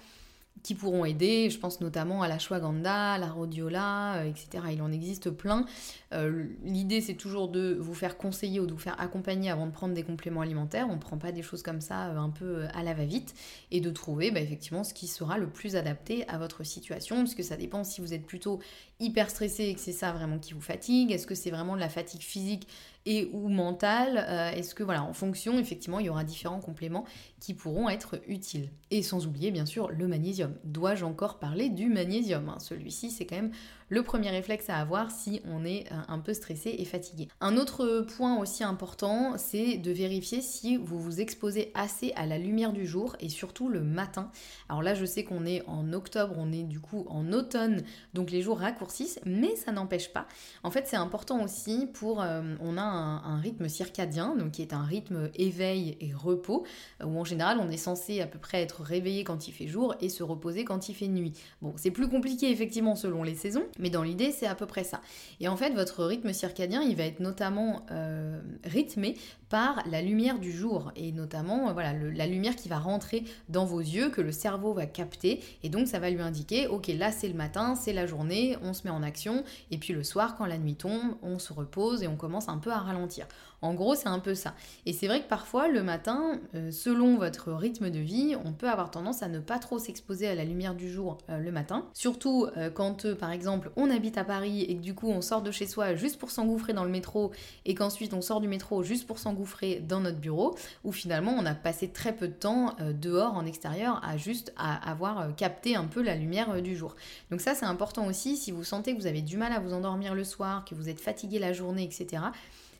qui 0.64 0.76
pourront 0.76 1.06
aider. 1.06 1.50
Je 1.50 1.58
pense 1.58 1.82
notamment 1.82 2.22
à 2.22 2.28
la 2.28 2.38
shwaganda, 2.38 3.18
la 3.18 3.30
rhodiola, 3.30 4.18
euh, 4.18 4.30
etc. 4.30 4.64
Il 4.72 4.82
en 4.82 4.92
existe 4.92 5.30
plein. 5.30 5.66
Euh, 6.14 6.46
l'idée, 6.64 7.02
c'est 7.02 7.16
toujours 7.16 7.48
de 7.48 7.78
vous 7.80 7.94
faire 7.94 8.18
conseiller 8.18 8.60
ou 8.60 8.68
de 8.68 8.74
vous 8.74 8.80
faire 8.80 9.00
accompagner 9.00 9.50
avant 9.50 9.66
de 9.66 9.72
prendre 9.72 9.94
des 9.94 10.04
compléments 10.04 10.42
alimentaires. 10.42 10.88
On 10.90 10.96
ne 10.96 11.02
prend 11.02 11.18
pas 11.18 11.32
des 11.32 11.42
choses 11.42 11.64
comme 11.64 11.82
ça 11.82 12.10
euh, 12.10 12.18
un 12.18 12.30
peu 12.30 12.66
à 12.74 12.84
la 12.84 12.94
va-vite 12.94 13.34
et 13.72 13.82
de 13.82 13.90
trouver 13.90 14.32
bah, 14.32 14.40
effectivement 14.40 14.84
ce 14.84 14.94
qui 14.94 15.08
sera 15.08 15.38
le 15.38 15.48
plus 15.48 15.76
adapté 15.76 16.28
à 16.28 16.38
votre 16.38 16.64
situation, 16.64 17.20
puisque 17.20 17.44
ça 17.44 17.58
dépend 17.58 17.84
si 17.84 18.02
vous 18.02 18.14
êtes 18.14 18.26
plutôt 18.26 18.60
hyper 19.00 19.30
stressé 19.30 19.66
et 19.66 19.74
que 19.74 19.80
c'est 19.80 19.92
ça 19.92 20.12
vraiment 20.12 20.38
qui 20.38 20.54
vous 20.54 20.62
fatigue. 20.62 21.12
Est-ce 21.12 21.26
que 21.26 21.36
c'est 21.36 21.52
vraiment 21.52 21.76
de 21.76 21.80
la 21.80 21.90
fatigue 21.90 22.22
physique 22.22 22.68
et 23.06 23.30
ou 23.34 23.50
mentale 23.50 24.26
euh, 24.28 24.52
Est-ce 24.52 24.76
que 24.76 24.84
voilà, 24.84 25.04
en 25.04 25.14
fonction, 25.14 25.58
effectivement, 25.60 26.00
il 26.00 26.06
y 26.06 26.10
aura 26.10 26.24
différents 26.24 26.60
compléments 26.60 27.06
qui 27.40 27.54
pourront 27.54 27.90
être 27.90 28.22
utiles. 28.28 28.70
Et 28.92 29.02
sans 29.02 29.26
oublier, 29.26 29.52
bien 29.52 29.66
sûr, 29.66 29.90
le 29.90 30.08
magnésium. 30.08 30.56
Dois-je 30.64 31.06
encore 31.06 31.40
parler 31.40 31.70
du 31.70 31.88
magnésium? 31.88 32.50
Hein 32.50 32.60
Celui-ci, 32.60 33.10
c'est 33.10 33.26
quand 33.26 33.36
même 33.36 33.52
le 33.92 34.04
premier 34.04 34.30
réflexe 34.30 34.70
à 34.70 34.78
avoir 34.78 35.12
si 35.12 35.42
on 35.46 35.66
est 35.66 35.86
un 36.08 36.20
peu 36.20 36.34
stressé 36.34 36.74
et 36.80 36.86
fatigué. 36.86 37.28
Un 37.42 37.58
autre 37.58 38.06
point 38.16 38.40
aussi 38.40 38.64
important, 38.64 39.34
c'est 39.38 39.76
de 39.78 39.92
vérifier 39.92 40.42
si 40.42 40.78
vous 40.78 40.98
vous 40.98 41.20
exposez 41.20 41.72
assez 41.74 42.14
à 42.16 42.26
la 42.26 42.38
lumière 42.38 42.72
du 42.72 42.88
jour 42.88 43.18
et 43.20 43.28
surtout 43.28 43.68
le 43.68 43.82
matin. 43.82 44.32
Alors 44.70 44.82
là, 44.82 44.94
je 44.94 45.04
sais 45.04 45.26
qu'on 45.26 45.46
est 45.46 45.62
en 45.68 45.92
octobre, 45.92 46.36
on 46.38 46.54
est 46.54 46.64
du 46.64 46.80
coup 46.80 47.06
en 47.10 47.34
automne, 47.34 47.84
donc 48.14 48.32
les 48.32 48.42
jours 48.42 48.60
raccourcissent, 48.60 49.20
mais 49.26 49.58
ça 49.58 49.74
n'empêche 49.74 50.14
pas. 50.14 50.26
En 50.64 50.72
fait, 50.72 50.88
c'est 50.88 50.96
important 50.96 51.44
aussi 51.44 51.90
pour... 51.94 52.22
Euh, 52.22 52.56
on 52.62 52.78
a 52.78 52.82
un, 52.82 53.42
rythme 53.42 53.68
circadien, 53.68 54.36
donc 54.38 54.52
qui 54.52 54.62
est 54.62 54.74
un 54.74 54.84
rythme 54.84 55.30
éveil 55.36 55.98
et 56.00 56.14
repos, 56.14 56.66
où 57.04 57.20
en 57.20 57.26
général, 57.26 57.58
on 57.60 57.70
est 57.70 57.78
censé 57.78 58.22
à 58.22 58.28
peu 58.28 58.40
près 58.40 58.62
être 58.62 58.84
réveillé 58.84 59.26
quand 59.26 59.50
il 59.50 59.52
fait 59.52 59.68
jour 59.68 59.96
et 60.00 60.08
se 60.08 60.24
reposer 60.24 60.64
quand 60.64 60.88
il 60.88 60.94
fait 60.94 61.08
nuit. 61.08 61.34
Bon, 61.62 61.74
c'est 61.76 61.92
plus 61.92 62.08
compliqué 62.08 62.52
effectivement 62.52 62.96
selon 62.96 63.24
les 63.24 63.36
saisons, 63.36 63.66
mais 63.82 63.90
dans 63.90 64.04
l'idée, 64.04 64.32
c'est 64.32 64.48
à 64.48 64.56
peu 64.56 64.66
près 64.66 64.84
ça. 64.84 65.02
Et 65.40 65.48
en 65.48 65.58
fait, 65.58 65.72
votre 65.72 66.06
rythme 66.06 66.32
circadien, 66.32 66.82
il 66.82 66.96
va 66.96 67.04
être 67.04 67.20
notamment 67.20 67.86
euh, 67.92 68.40
rythmé 68.64 69.18
par 69.50 69.84
la 69.86 70.02
lumière 70.02 70.40
du 70.40 70.52
jour 70.52 70.94
et 70.96 71.12
notamment 71.12 71.70
euh, 71.70 71.74
voilà 71.74 71.92
la 71.94 72.26
lumière 72.26 72.56
qui 72.56 72.70
va 72.70 72.80
rentrer 72.80 73.26
dans 73.50 73.66
vos 73.66 73.82
yeux 73.82 74.10
que 74.10 74.22
le 74.22 74.32
cerveau 74.32 74.74
va 74.74 74.86
capter. 74.86 75.44
Et 75.64 75.70
donc 75.70 75.88
ça 75.88 76.00
va 76.00 76.10
lui 76.10 76.22
indiquer 76.22 76.68
ok 76.68 76.88
là 76.88 77.12
c'est 77.12 77.28
le 77.28 77.34
matin 77.34 77.76
c'est 77.76 77.92
la 77.92 78.06
journée 78.06 78.58
on 78.64 78.74
se 78.74 78.84
met 78.86 78.92
en 78.92 79.04
action. 79.04 79.44
Et 79.70 79.78
puis 79.78 79.92
le 79.92 80.04
soir 80.04 80.38
quand 80.38 80.46
la 80.46 80.58
nuit 80.58 80.76
tombe 80.76 81.16
on 81.22 81.38
se 81.38 81.52
repose 81.52 82.02
et 82.02 82.08
on 82.08 82.16
commence 82.16 82.48
un 82.48 82.60
peu 82.60 82.72
à 82.72 82.80
ralentir 82.80 83.28
en 83.62 83.76
gros, 83.76 83.94
c'est 83.96 84.08
un 84.08 84.20
peu 84.20 84.34
ça. 84.34 84.56
Et 84.86 84.94
c'est 84.94 85.08
vrai 85.08 85.22
que 85.22 85.28
parfois, 85.28 85.68
le 85.68 85.84
matin, 85.84 86.40
euh, 86.56 86.72
selon 86.72 87.18
votre 87.18 87.52
rythme 87.52 87.92
de 87.92 88.00
vie, 88.00 88.36
on 88.44 88.54
peut 88.54 88.68
avoir 88.68 88.90
tendance 88.90 89.22
à 89.22 89.28
ne 89.28 89.40
pas 89.40 89.60
trop 89.60 89.78
s'exposer 89.78 90.28
à 90.28 90.36
la 90.36 90.46
lumière 90.46 90.74
du 90.74 90.92
jour 90.92 91.20
euh, 91.30 91.38
le 91.38 91.52
matin. 91.52 91.86
Surtout 91.94 92.48
euh, 92.58 92.72
quand, 92.72 93.14
par 93.16 93.32
exemple, 93.32 93.72
on 93.76 93.92
habite 93.92 94.18
à 94.18 94.24
Paris 94.24 94.64
et 94.64 94.76
que 94.76 94.82
du 94.82 94.96
coup, 94.96 95.10
on 95.10 95.22
sort 95.22 95.44
de 95.44 95.52
chez 95.52 95.68
soi 95.68 95.94
juste 95.94 96.18
pour 96.18 96.32
s'engouffrer 96.32 96.74
dans 96.74 96.84
le 96.84 96.90
métro 96.90 97.32
et 97.66 97.76
qu'ensuite 97.76 98.14
on 98.14 98.22
sort 98.22 98.42
du 98.42 98.48
métro 98.48 98.82
juste 98.82 99.06
pour 99.06 99.20
s'engouffrer 99.20 99.80
dans 99.80 100.00
notre 100.00 100.18
bureau, 100.18 100.56
où 100.84 100.92
finalement, 100.92 101.36
on 101.38 101.46
a 101.46 101.54
passé 101.54 101.90
très 101.90 102.16
peu 102.16 102.28
de 102.28 102.34
temps 102.34 102.76
dehors, 103.00 103.36
en 103.36 103.46
extérieur, 103.46 104.02
à 104.04 104.18
juste 104.18 104.54
à 104.58 104.90
avoir 104.90 105.36
capté 105.36 105.76
un 105.76 105.86
peu 105.86 106.02
la 106.02 106.16
lumière 106.16 106.62
du 106.62 106.76
jour. 106.76 106.96
Donc 107.30 107.42
ça, 107.42 107.54
c'est 107.54 107.66
important 107.66 108.08
aussi 108.08 108.38
si 108.38 108.52
vous 108.52 108.64
sentez 108.64 108.96
que 108.96 109.00
vous 109.00 109.08
avez 109.08 109.22
du 109.22 109.38
mal 109.38 109.52
à 109.52 109.60
vous 109.60 109.74
endormir 109.74 110.16
le 110.16 110.24
soir, 110.24 110.66
que 110.66 110.76
vous 110.76 110.90
êtes 110.90 111.00
fatigué 111.00 111.40
la 111.40 111.54
journée, 111.54 111.84
etc 111.84 112.22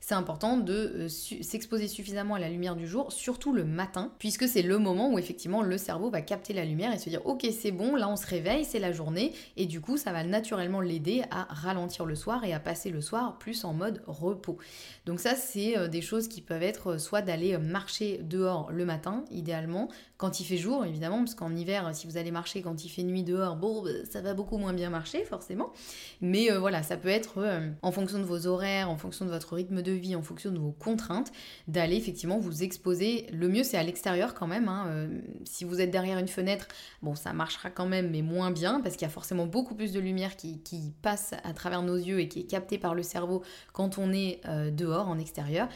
c'est 0.02 0.16
important 0.16 0.58
de 0.58 0.74
euh, 0.74 1.08
s'exposer 1.08 1.88
suffisamment 1.88 2.36
à 2.36 2.40
la 2.40 2.50
lumière 2.50 2.76
du 2.76 2.88
jour, 2.88 3.14
surtout 3.14 3.54
le 3.54 3.64
matin, 3.64 4.12
puisque 4.18 4.48
c'est 4.48 4.64
le 4.64 4.80
moment 4.80 5.14
où 5.14 5.20
effectivement 5.20 5.62
le 5.62 5.78
cerveau 5.78 6.10
va 6.10 6.22
capter 6.22 6.54
la 6.54 6.66
lumière 6.66 6.92
et 6.92 6.98
se 6.98 7.08
dire 7.08 7.22
ok 7.26 7.46
c'est 7.52 7.72
bon, 7.72 7.96
là 7.96 8.10
on 8.10 8.16
se 8.16 8.26
réveille, 8.26 8.66
c'est 8.66 8.80
la 8.80 8.92
journée, 8.92 9.34
et 9.58 9.68
du 9.68 9.80
coup 9.80 9.98
ça 9.98 10.12
va 10.12 10.24
naturellement 10.24 10.82
l'aider 10.82 11.24
à 11.30 11.44
ralentir 11.44 12.06
le 12.06 12.16
soir 12.16 12.44
et 12.44 12.52
à 12.52 12.60
passer 12.60 12.90
le 12.90 13.00
soir 13.00 13.38
plus 13.38 13.64
en 13.64 13.74
mode 13.74 14.02
repos. 14.08 14.58
Donc 15.06 15.20
ça 15.20 15.36
c'est 15.36 15.78
euh, 15.78 15.88
des 15.88 16.02
choses 16.02 16.28
qui 16.28 16.42
peuvent 16.42 16.64
être 16.64 16.94
euh, 16.94 16.98
soit 16.98 17.22
d'aller 17.22 17.58
marcher 17.60 18.20
dehors 18.24 18.72
le 18.72 18.86
matin, 18.86 19.24
idéalement, 19.30 19.88
quand 20.22 20.40
il 20.40 20.46
fait 20.46 20.58
jour 20.58 20.86
évidemment, 20.86 21.18
parce 21.18 21.36
qu'en 21.36 21.56
hiver 21.56 21.90
si 21.94 22.06
vous 22.06 22.16
allez 22.16 22.32
marcher 22.32 22.62
quand 22.62 22.86
il 22.86 22.90
fait 22.90 23.04
nuit 23.04 23.24
dehors, 23.24 23.56
bon 23.56 23.82
bah, 23.84 23.90
ça 24.10 24.22
va 24.22 24.34
beaucoup 24.34 24.58
moins 24.58 24.74
bien 24.74 24.90
marcher 24.90 25.26
forcément, 25.26 25.74
mais 26.22 26.50
voilà 26.58 26.84
ça 26.84 26.96
peut 26.96 27.10
être 27.10 27.44
en 27.82 27.92
fonction 27.92 28.20
de 28.20 28.24
vos 28.24 28.46
horaires, 28.46 28.90
en 28.90 28.98
fonction 28.98 29.26
de 29.26 29.32
votre 29.32 29.56
rythme 29.56 29.82
de 29.82 29.92
vie 29.92 30.16
en 30.16 30.22
fonction 30.22 30.52
de 30.52 30.60
vos 30.60 30.72
contraintes, 30.72 31.32
d'aller 31.68 31.96
effectivement 31.96 32.40
vous 32.40 32.64
exposer. 32.64 33.28
Le 33.32 33.48
mieux 33.48 33.64
c'est 33.64 33.78
à 33.78 33.84
l'extérieur 33.84 34.34
quand 34.34 34.48
même. 34.48 34.68
Hein. 34.68 34.86
Euh, 34.88 35.22
si 35.46 35.64
vous 35.64 35.82
êtes 35.82 35.92
derrière 35.92 36.20
une 36.20 36.28
fenêtre, 36.28 36.68
bon 37.02 37.16
ça 37.16 37.34
marchera 37.34 37.70
quand 37.70 37.88
même 37.88 38.12
mais 38.12 38.22
moins 38.22 38.52
bien 38.52 38.82
parce 38.82 38.96
qu'il 38.96 39.06
y 39.06 39.10
a 39.10 39.14
forcément 39.14 39.46
beaucoup 39.46 39.76
plus 39.76 39.92
de 39.94 40.00
lumière 40.00 40.36
qui, 40.36 40.60
passe 41.02 41.34
à 41.44 41.54
travers 41.54 41.82
nos 41.82 41.96
yeux 41.96 42.20
et 42.20 42.28
qui 42.28 42.42
est 42.42 42.50
captée 42.50 42.78
par 42.78 42.96
le 42.96 43.04
cerveau 43.04 43.44
quand 43.74 43.98
on 43.98 44.14
est 44.14 44.42
euh, 44.46 44.72
dehors 44.72 45.08
en 45.08 45.18
extérieur. 45.18 45.68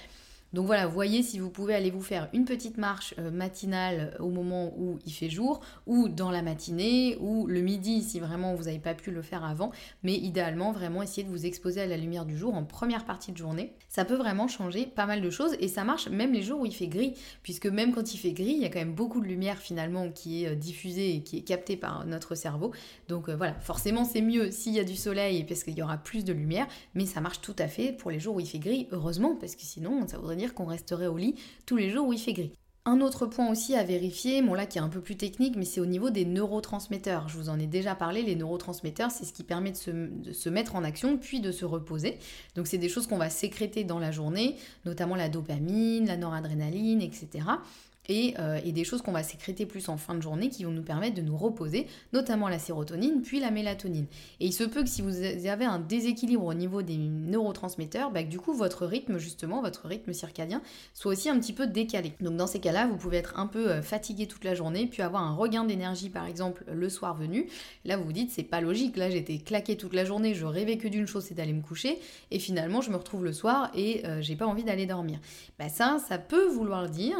Donc 0.56 0.68
voilà, 0.68 0.88
voyez 0.88 1.22
si 1.22 1.38
vous 1.38 1.50
pouvez 1.50 1.76
aller 1.76 1.92
vous 1.92 2.02
faire 2.02 2.30
une 2.32 2.46
petite 2.46 2.78
marche 2.78 3.14
euh, 3.20 3.30
matinale 3.30 4.14
euh, 4.18 4.24
au 4.24 4.30
moment 4.30 4.72
où 4.78 5.00
il 5.06 5.12
fait 5.12 5.30
jour, 5.30 5.60
ou 5.86 6.08
dans 6.08 6.32
la 6.32 6.42
matinée, 6.42 7.18
ou 7.20 7.46
le 7.46 7.60
midi 7.60 8.02
si 8.02 8.22
vraiment 8.22 8.56
vous 8.56 8.64
n'avez 8.64 8.80
pas 8.80 8.94
pu 8.94 9.12
le 9.12 9.22
faire 9.22 9.44
avant, 9.44 9.72
mais 10.04 10.14
idéalement 10.14 10.72
vraiment 10.72 11.04
essayer 11.04 11.24
de 11.24 11.30
vous 11.30 11.46
exposer 11.46 11.82
à 11.82 11.88
la 11.88 11.98
lumière 11.98 12.26
du 12.26 12.38
jour 12.38 12.56
en 12.56 12.64
première 12.64 13.04
partie 13.04 13.34
de 13.34 13.38
journée. 13.38 13.74
Ça 13.90 14.06
peut 14.06 14.16
vraiment 14.16 14.48
changer 14.48 14.86
pas 14.86 15.06
mal 15.06 15.20
de 15.20 15.30
choses 15.30 15.58
et 15.60 15.68
ça 15.68 15.84
marche 15.84 16.08
même 16.08 16.32
les 16.32 16.42
jours 16.42 16.62
où 16.62 16.66
il 16.66 16.74
fait 16.74 16.88
gris, 16.88 17.16
puisque 17.44 17.68
même 17.68 17.92
quand 17.92 18.14
il 18.14 18.18
fait 18.18 18.32
gris, 18.32 18.54
il 18.56 18.62
y 18.62 18.66
a 18.66 18.70
quand 18.70 18.80
même 18.80 18.96
beaucoup 18.96 19.20
de 19.20 19.28
lumière 19.28 19.58
finalement 19.58 20.10
qui 20.10 20.46
est 20.46 20.52
euh, 20.52 20.56
diffusée 20.56 21.16
et 21.16 21.22
qui 21.22 21.40
est 21.40 21.42
captée 21.42 21.76
par 21.76 22.06
notre 22.06 22.34
cerveau. 22.34 22.72
Donc 23.10 23.30
voilà, 23.30 23.56
forcément 23.56 24.06
c'est 24.06 24.22
mieux 24.22 24.52
s'il 24.52 24.72
y 24.72 24.80
a 24.80 24.86
du 24.86 24.96
soleil 24.96 25.44
parce 25.44 25.66
qu'il 25.66 25.78
y 25.78 25.84
aura 25.84 25.98
plus 25.98 26.24
de 26.24 26.32
lumière, 26.32 26.68
mais 26.94 27.06
ça 27.06 27.20
marche 27.20 27.42
tout 27.42 27.56
à 27.60 27.68
fait 27.68 27.92
pour 27.92 28.10
les 28.10 28.22
jours 28.22 28.36
où 28.36 28.40
il 28.40 28.48
fait 28.48 28.60
gris, 28.60 28.88
heureusement, 28.94 29.36
parce 29.36 29.58
que 29.58 29.64
sinon 29.64 30.08
ça 30.08 30.18
voudrait 30.18 30.38
dire 30.38 30.45
qu'on 30.54 30.66
resterait 30.66 31.08
au 31.08 31.18
lit 31.18 31.36
tous 31.66 31.78
les 31.78 31.90
jours 31.90 32.08
où 32.08 32.14
il 32.14 32.20
fait 32.20 32.34
gris. 32.34 32.54
Un 32.88 33.02
autre 33.02 33.26
point 33.26 33.50
aussi 33.50 33.74
à 33.74 33.84
vérifier, 33.84 34.44
bon 34.44 34.54
là 34.54 34.68
qui 34.68 34.78
est 34.78 34.82
un 34.82 34.90
peu 34.90 35.02
plus 35.02 35.18
technique, 35.18 35.56
mais 35.56 35.66
c'est 35.66 35.80
au 35.80 35.88
niveau 35.88 36.12
des 36.12 36.24
neurotransmetteurs. 36.24 37.28
Je 37.30 37.38
vous 37.38 37.50
en 37.50 37.58
ai 37.58 37.66
déjà 37.66 37.96
parlé, 37.96 38.22
les 38.22 38.36
neurotransmetteurs, 38.36 39.10
c'est 39.10 39.26
ce 39.26 39.34
qui 39.34 39.44
permet 39.44 39.72
de 39.72 39.78
se, 39.78 39.90
de 39.90 40.34
se, 40.34 40.50
mettre 40.50 40.76
en 40.76 40.84
action 40.84 41.18
puis 41.18 41.40
de 41.40 41.52
se 41.52 41.66
reposer. 41.66 42.20
Donc 42.56 42.68
c'est 42.68 42.78
des 42.78 42.90
choses 42.90 43.08
qu'on 43.08 43.18
va 43.18 43.32
sécréter 43.32 43.86
dans 43.86 43.98
la 43.98 44.12
journée, 44.12 44.56
notamment 44.86 45.16
la 45.16 45.30
dopamine, 45.30 46.06
la 46.06 46.16
noradrénaline, 46.16 47.02
etc. 47.02 47.46
Euh, 48.10 48.60
et, 48.64 48.72
des 48.72 48.84
choses 48.84 49.02
qu'on 49.02 49.14
va 49.14 49.24
sécréter 49.24 49.66
plus 49.66 49.88
en 49.90 49.98
fin 49.98 50.16
de 50.16 50.22
journée 50.22 50.50
qui 50.50 50.66
vont 50.66 50.72
nous 50.72 50.84
permettre 50.84 51.16
de 51.16 51.22
nous 51.22 51.38
reposer, 51.38 51.88
notamment 52.12 52.50
la 52.50 52.60
sérotonine 52.60 53.22
puis 53.22 53.40
la 53.40 53.52
mélatonine. 53.52 54.06
Et 54.40 54.48
il 54.48 54.54
se 54.54 54.64
peut 54.66 54.84
que 54.84 54.90
si 54.90 55.02
vous 55.02 55.24
avez 55.48 55.66
un 55.66 55.80
déséquilibre 55.80 56.44
au 56.44 56.54
niveau 56.54 56.82
des 56.82 56.98
neurotransmetteurs, 56.98 58.12
bah, 58.12 58.24
que 58.24 58.30
du 58.30 58.38
coup 58.38 58.54
votre 58.54 58.86
rythme 58.86 59.18
justement, 59.18 59.62
votre 59.62 59.88
rythme 59.88 60.12
circadien 60.12 60.62
soit 60.94 61.14
aussi 61.14 61.30
un 61.30 61.40
petit 61.40 61.54
peu 61.54 61.68
décalé. 61.68 62.14
Donc 62.20 62.36
dans 62.36 62.48
ces 62.48 62.60
cas-là, 62.60 62.86
vous 62.88 62.98
pouvez 62.98 63.18
être 63.18 63.40
un 63.40 63.48
peu 63.48 63.70
euh, 63.70 63.82
fatigué 63.82 64.28
toute 64.28 64.44
la 64.44 64.56
journée 64.56 64.88
puis 64.88 65.02
avoir 65.02 65.24
un 65.24 65.34
regain 65.34 65.64
d'énergie 65.64 66.10
par 66.10 66.26
exemple 66.26 66.66
le 66.72 66.90
soir 66.90 67.16
venu. 67.16 67.48
Là 67.86 67.98
vous 67.98 68.04
vous 68.04 68.14
dites 68.14 68.32
c'est 68.32 68.44
pas 68.44 68.60
logique, 68.60 68.98
là 68.98 69.10
j'étais 69.10 69.38
claqué 69.38 69.78
toute 69.78 69.94
la 69.94 70.04
journée, 70.04 70.34
je 70.34 70.46
rêvais 70.46 70.78
que 70.78 70.88
d'une 70.88 71.08
chose 71.08 71.24
c'est 71.24 71.36
d'aller 71.36 71.54
me 71.54 71.62
coucher 71.62 71.98
et 72.30 72.40
finalement 72.40 72.82
je 72.82 72.92
me 72.92 72.98
retrouve 72.98 73.24
le 73.24 73.34
soir 73.34 73.72
et 73.74 74.06
euh, 74.06 74.22
j'ai 74.22 74.36
pas 74.36 74.46
envie 74.46 74.64
d'aller 74.64 74.86
dormir. 74.86 75.20
Bah 75.58 75.70
ça, 75.70 75.98
ça 76.08 76.18
peut 76.18 76.48
vouloir 76.48 76.90
dire 76.90 77.16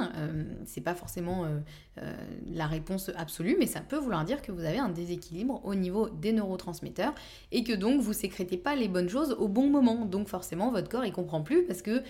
c'est 0.76 0.82
pas 0.82 0.94
forcément 0.94 1.46
euh, 1.46 1.60
euh, 2.02 2.14
la 2.54 2.68
réponse 2.68 3.10
absolue, 3.16 3.56
mais 3.58 3.66
ça 3.66 3.80
peut 3.80 3.96
vouloir 3.96 4.26
dire 4.26 4.42
que 4.42 4.52
vous 4.52 4.66
avez 4.66 4.78
un 4.78 4.90
déséquilibre 4.90 5.62
au 5.64 5.74
niveau 5.74 6.10
des 6.10 6.34
neurotransmetteurs 6.34 7.16
et 7.54 7.64
que 7.64 7.72
donc 7.72 8.02
vous 8.02 8.12
sécrétez 8.12 8.58
pas 8.58 8.76
les 8.76 8.90
bonnes 8.90 9.08
choses 9.08 9.38
au 9.40 9.48
bon 9.48 9.70
moment. 9.70 10.04
Donc 10.04 10.28
forcément, 10.28 10.72
votre 10.72 10.90
corps 10.90 11.06
il 11.06 11.14
comprend 11.14 11.42
plus 11.42 11.64
parce 11.64 11.82
que 11.82 12.04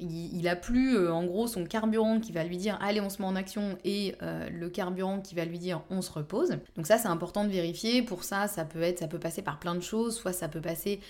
il, 0.00 0.48
a 0.48 0.56
plus 0.56 0.96
euh, 0.96 1.12
en 1.12 1.24
gros 1.24 1.46
son 1.46 1.64
carburant 1.64 2.20
qui 2.20 2.32
va 2.32 2.44
lui 2.44 2.56
dire 2.56 2.78
allez 2.80 3.00
on 3.00 3.10
se 3.10 3.20
met 3.20 3.28
en 3.28 3.36
action 3.36 3.78
et 3.84 4.14
le 4.20 4.68
carburant 4.68 5.20
qui 5.20 5.34
va 5.34 5.44
lui 5.44 5.58
dire 5.58 5.82
on 5.90 6.02
se 6.02 6.10
repose. 6.10 6.50
Donc 6.76 6.86
ça 6.86 6.98
c'est 6.98 7.08
important 7.08 7.44
de 7.44 7.50
vérifier. 7.50 8.02
Pour 8.02 8.24
ça 8.24 8.48
ça 8.48 8.64
peut 8.64 8.82
être 8.82 9.00
ça 9.00 9.08
peut 9.08 9.18
passer 9.18 9.42
par 9.42 9.58
plein 9.58 9.74
de 9.74 9.80
choses. 9.80 10.16
Soit 10.16 10.32
ça 10.32 10.48
peut 10.48 10.60
passer 10.60 11.00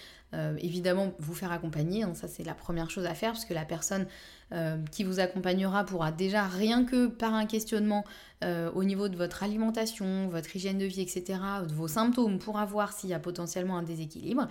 évidemment 0.58 1.12
vous 1.18 1.34
faire 1.34 1.52
accompagner. 1.52 2.02
Hein, 2.02 2.14
ça 2.14 2.28
c'est 2.28 2.44
la 2.44 2.54
première 2.54 2.90
chose 2.90 3.06
à 3.06 3.14
faire 3.14 3.32
parce 3.32 3.44
que 3.44 3.54
la 3.54 3.64
personne 3.64 4.06
euh, 4.52 4.78
qui 4.90 5.04
vous 5.04 5.20
accompagnera 5.20 5.84
pourra 5.84 6.10
déjà 6.10 6.44
rien 6.44 6.84
que 6.84 7.06
par 7.06 7.34
un 7.34 7.46
questionnement 7.46 8.04
euh, 8.42 8.68
au 8.74 8.82
niveau 8.82 9.08
de 9.08 9.16
votre 9.16 9.44
alimentation, 9.44 10.28
votre 10.28 10.56
hygiène 10.56 10.76
de 10.76 10.86
vie, 10.86 11.02
etc., 11.02 11.38
de 11.68 11.72
vos 11.72 11.86
symptômes, 11.86 12.40
pourra 12.40 12.64
voir 12.64 12.92
s'il 12.92 13.10
y 13.10 13.14
a 13.14 13.20
potentiellement 13.20 13.78
un 13.78 13.84
déséquilibre. 13.84 14.48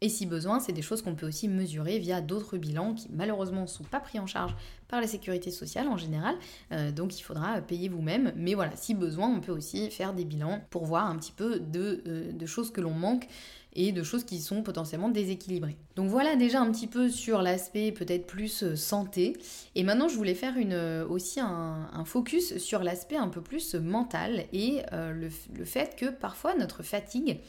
Et 0.00 0.08
si 0.08 0.26
besoin, 0.26 0.60
c'est 0.60 0.72
des 0.72 0.82
choses 0.82 1.02
qu'on 1.02 1.14
peut 1.14 1.26
aussi 1.26 1.48
mesurer 1.48 1.98
via 1.98 2.20
d'autres 2.20 2.58
bilans 2.58 2.94
qui 2.94 3.08
malheureusement 3.10 3.62
ne 3.62 3.66
sont 3.66 3.84
pas 3.84 4.00
pris 4.00 4.18
en 4.18 4.26
charge 4.26 4.54
par 4.88 5.00
la 5.00 5.06
sécurité 5.06 5.50
sociale 5.50 5.88
en 5.88 5.96
général. 5.96 6.34
Euh, 6.72 6.92
donc 6.92 7.18
il 7.18 7.22
faudra 7.22 7.60
payer 7.60 7.88
vous-même. 7.88 8.32
Mais 8.36 8.54
voilà, 8.54 8.76
si 8.76 8.94
besoin, 8.94 9.28
on 9.28 9.40
peut 9.40 9.52
aussi 9.52 9.90
faire 9.90 10.12
des 10.12 10.24
bilans 10.24 10.60
pour 10.70 10.84
voir 10.84 11.06
un 11.06 11.16
petit 11.16 11.32
peu 11.32 11.58
de 11.60 12.46
choses 12.46 12.70
que 12.70 12.80
l'on 12.80 12.94
manque 12.94 13.26
et 13.76 13.92
de 13.92 14.02
choses 14.02 14.24
qui 14.24 14.40
sont 14.40 14.62
potentiellement 14.62 15.08
déséquilibrées. 15.08 15.76
Donc 15.96 16.08
voilà 16.08 16.36
déjà 16.36 16.60
un 16.60 16.70
petit 16.70 16.86
peu 16.86 17.08
sur 17.08 17.42
l'aspect 17.42 17.92
peut-être 17.92 18.26
plus 18.26 18.62
euh, 18.62 18.76
santé. 18.76 19.36
Et 19.74 19.82
maintenant 19.82 20.08
je 20.08 20.16
voulais 20.16 20.34
faire 20.34 20.56
une, 20.56 20.72
euh, 20.72 21.06
aussi 21.06 21.40
un, 21.40 22.04
focus 22.04 22.58
sur 22.58 22.82
l'aspect 22.82 23.16
un 23.16 23.28
peu 23.28 23.40
plus 23.40 23.74
mental 23.74 24.44
et 24.52 24.82
euh, 24.92 25.12
le, 25.12 25.28
le 25.56 25.64
fait 25.64 25.96
que 25.96 26.06
parfois 26.06 26.54
notre 26.54 26.82
fatigue, 26.82 27.40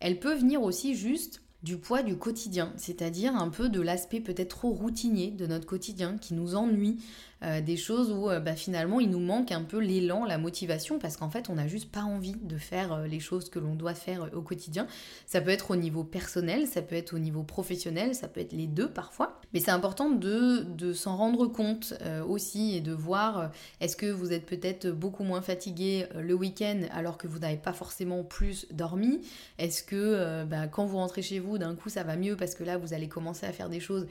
elle 0.00 0.18
peut 0.18 0.34
venir 0.34 0.62
aussi 0.62 0.94
juste 0.94 1.42
du 1.62 1.76
poids 1.76 2.02
du 2.02 2.16
quotidien, 2.16 2.72
c'est-à-dire 2.76 3.34
un 3.34 3.48
peu 3.48 3.68
de 3.68 3.80
l'aspect 3.80 4.20
peut-être 4.20 4.50
trop 4.50 4.70
routinier 4.70 5.32
de 5.32 5.46
notre 5.46 5.66
quotidien 5.66 6.16
qui 6.16 6.34
nous 6.34 6.54
ennuie, 6.54 6.98
euh, 7.42 7.60
des 7.60 7.76
choses 7.76 8.12
où 8.12 8.30
euh, 8.30 8.38
bah, 8.38 8.54
finalement 8.54 9.00
il 9.00 9.10
nous 9.10 9.20
manque 9.20 9.50
un 9.50 9.62
peu 9.62 9.78
l'élan, 9.78 10.24
la 10.24 10.38
motivation, 10.38 11.00
parce 11.00 11.16
qu'en 11.16 11.30
fait 11.30 11.50
on 11.50 11.54
n'a 11.54 11.66
juste 11.66 11.90
pas 11.90 12.02
envie 12.02 12.36
de 12.40 12.58
faire 12.58 12.92
euh, 12.92 13.06
les 13.06 13.18
choses 13.18 13.50
que 13.50 13.58
l'on 13.58 13.74
doit 13.74 13.94
faire 13.94 14.30
au 14.34 14.42
quotidien. 14.42 14.86
Ça 15.26 15.40
peut 15.40 15.50
être 15.50 15.72
au 15.72 15.76
niveau 15.76 16.04
personnel, 16.04 16.68
ça 16.68 16.80
peut 16.80 16.96
être 16.96 17.14
au 17.14 17.18
niveau 17.18 17.42
professionnel, 17.42 18.14
ça 18.14 18.28
peut 18.28 18.40
être 18.40 18.52
les 18.52 18.68
deux 18.68 18.88
parfois. 18.88 19.37
Mais 19.52 19.60
c'est 19.60 19.70
important 19.70 20.10
de, 20.10 20.92
s'en 20.92 21.16
rendre 21.16 21.46
compte 21.46 21.94
euh, 22.02 22.24
aussi 22.24 22.76
et 22.76 22.80
de 22.80 22.92
voir 22.92 23.38
euh, 23.38 23.46
est-ce 23.80 23.96
que 23.96 24.06
vous 24.06 24.32
êtes 24.32 24.46
peut-être 24.46 24.88
beaucoup 24.88 25.22
moins 25.22 25.40
fatigué 25.40 26.06
euh, 26.14 26.22
le 26.22 26.34
week-end 26.34 26.80
alors 26.92 27.18
que 27.18 27.26
vous 27.26 27.38
n'avez 27.38 27.56
pas 27.56 27.72
forcément 27.72 28.22
plus 28.24 28.66
dormi? 28.70 29.20
Est-ce 29.58 29.82
que 29.82 30.44
bah, 30.44 30.66
quand 30.66 30.86
vous 30.86 30.98
rentrez 30.98 31.22
chez 31.22 31.38
vous, 31.38 31.58
d'un 31.58 31.74
coup 31.74 31.88
ça 31.88 32.02
va 32.02 32.16
mieux 32.16 32.36
parce 32.36 32.54
que 32.54 32.64
là 32.64 32.76
vous 32.78 32.92
allez 32.92 33.08
commencer 33.08 33.46
à 33.46 33.52
faire 33.52 33.68
des 33.68 33.80
choses 33.80 34.06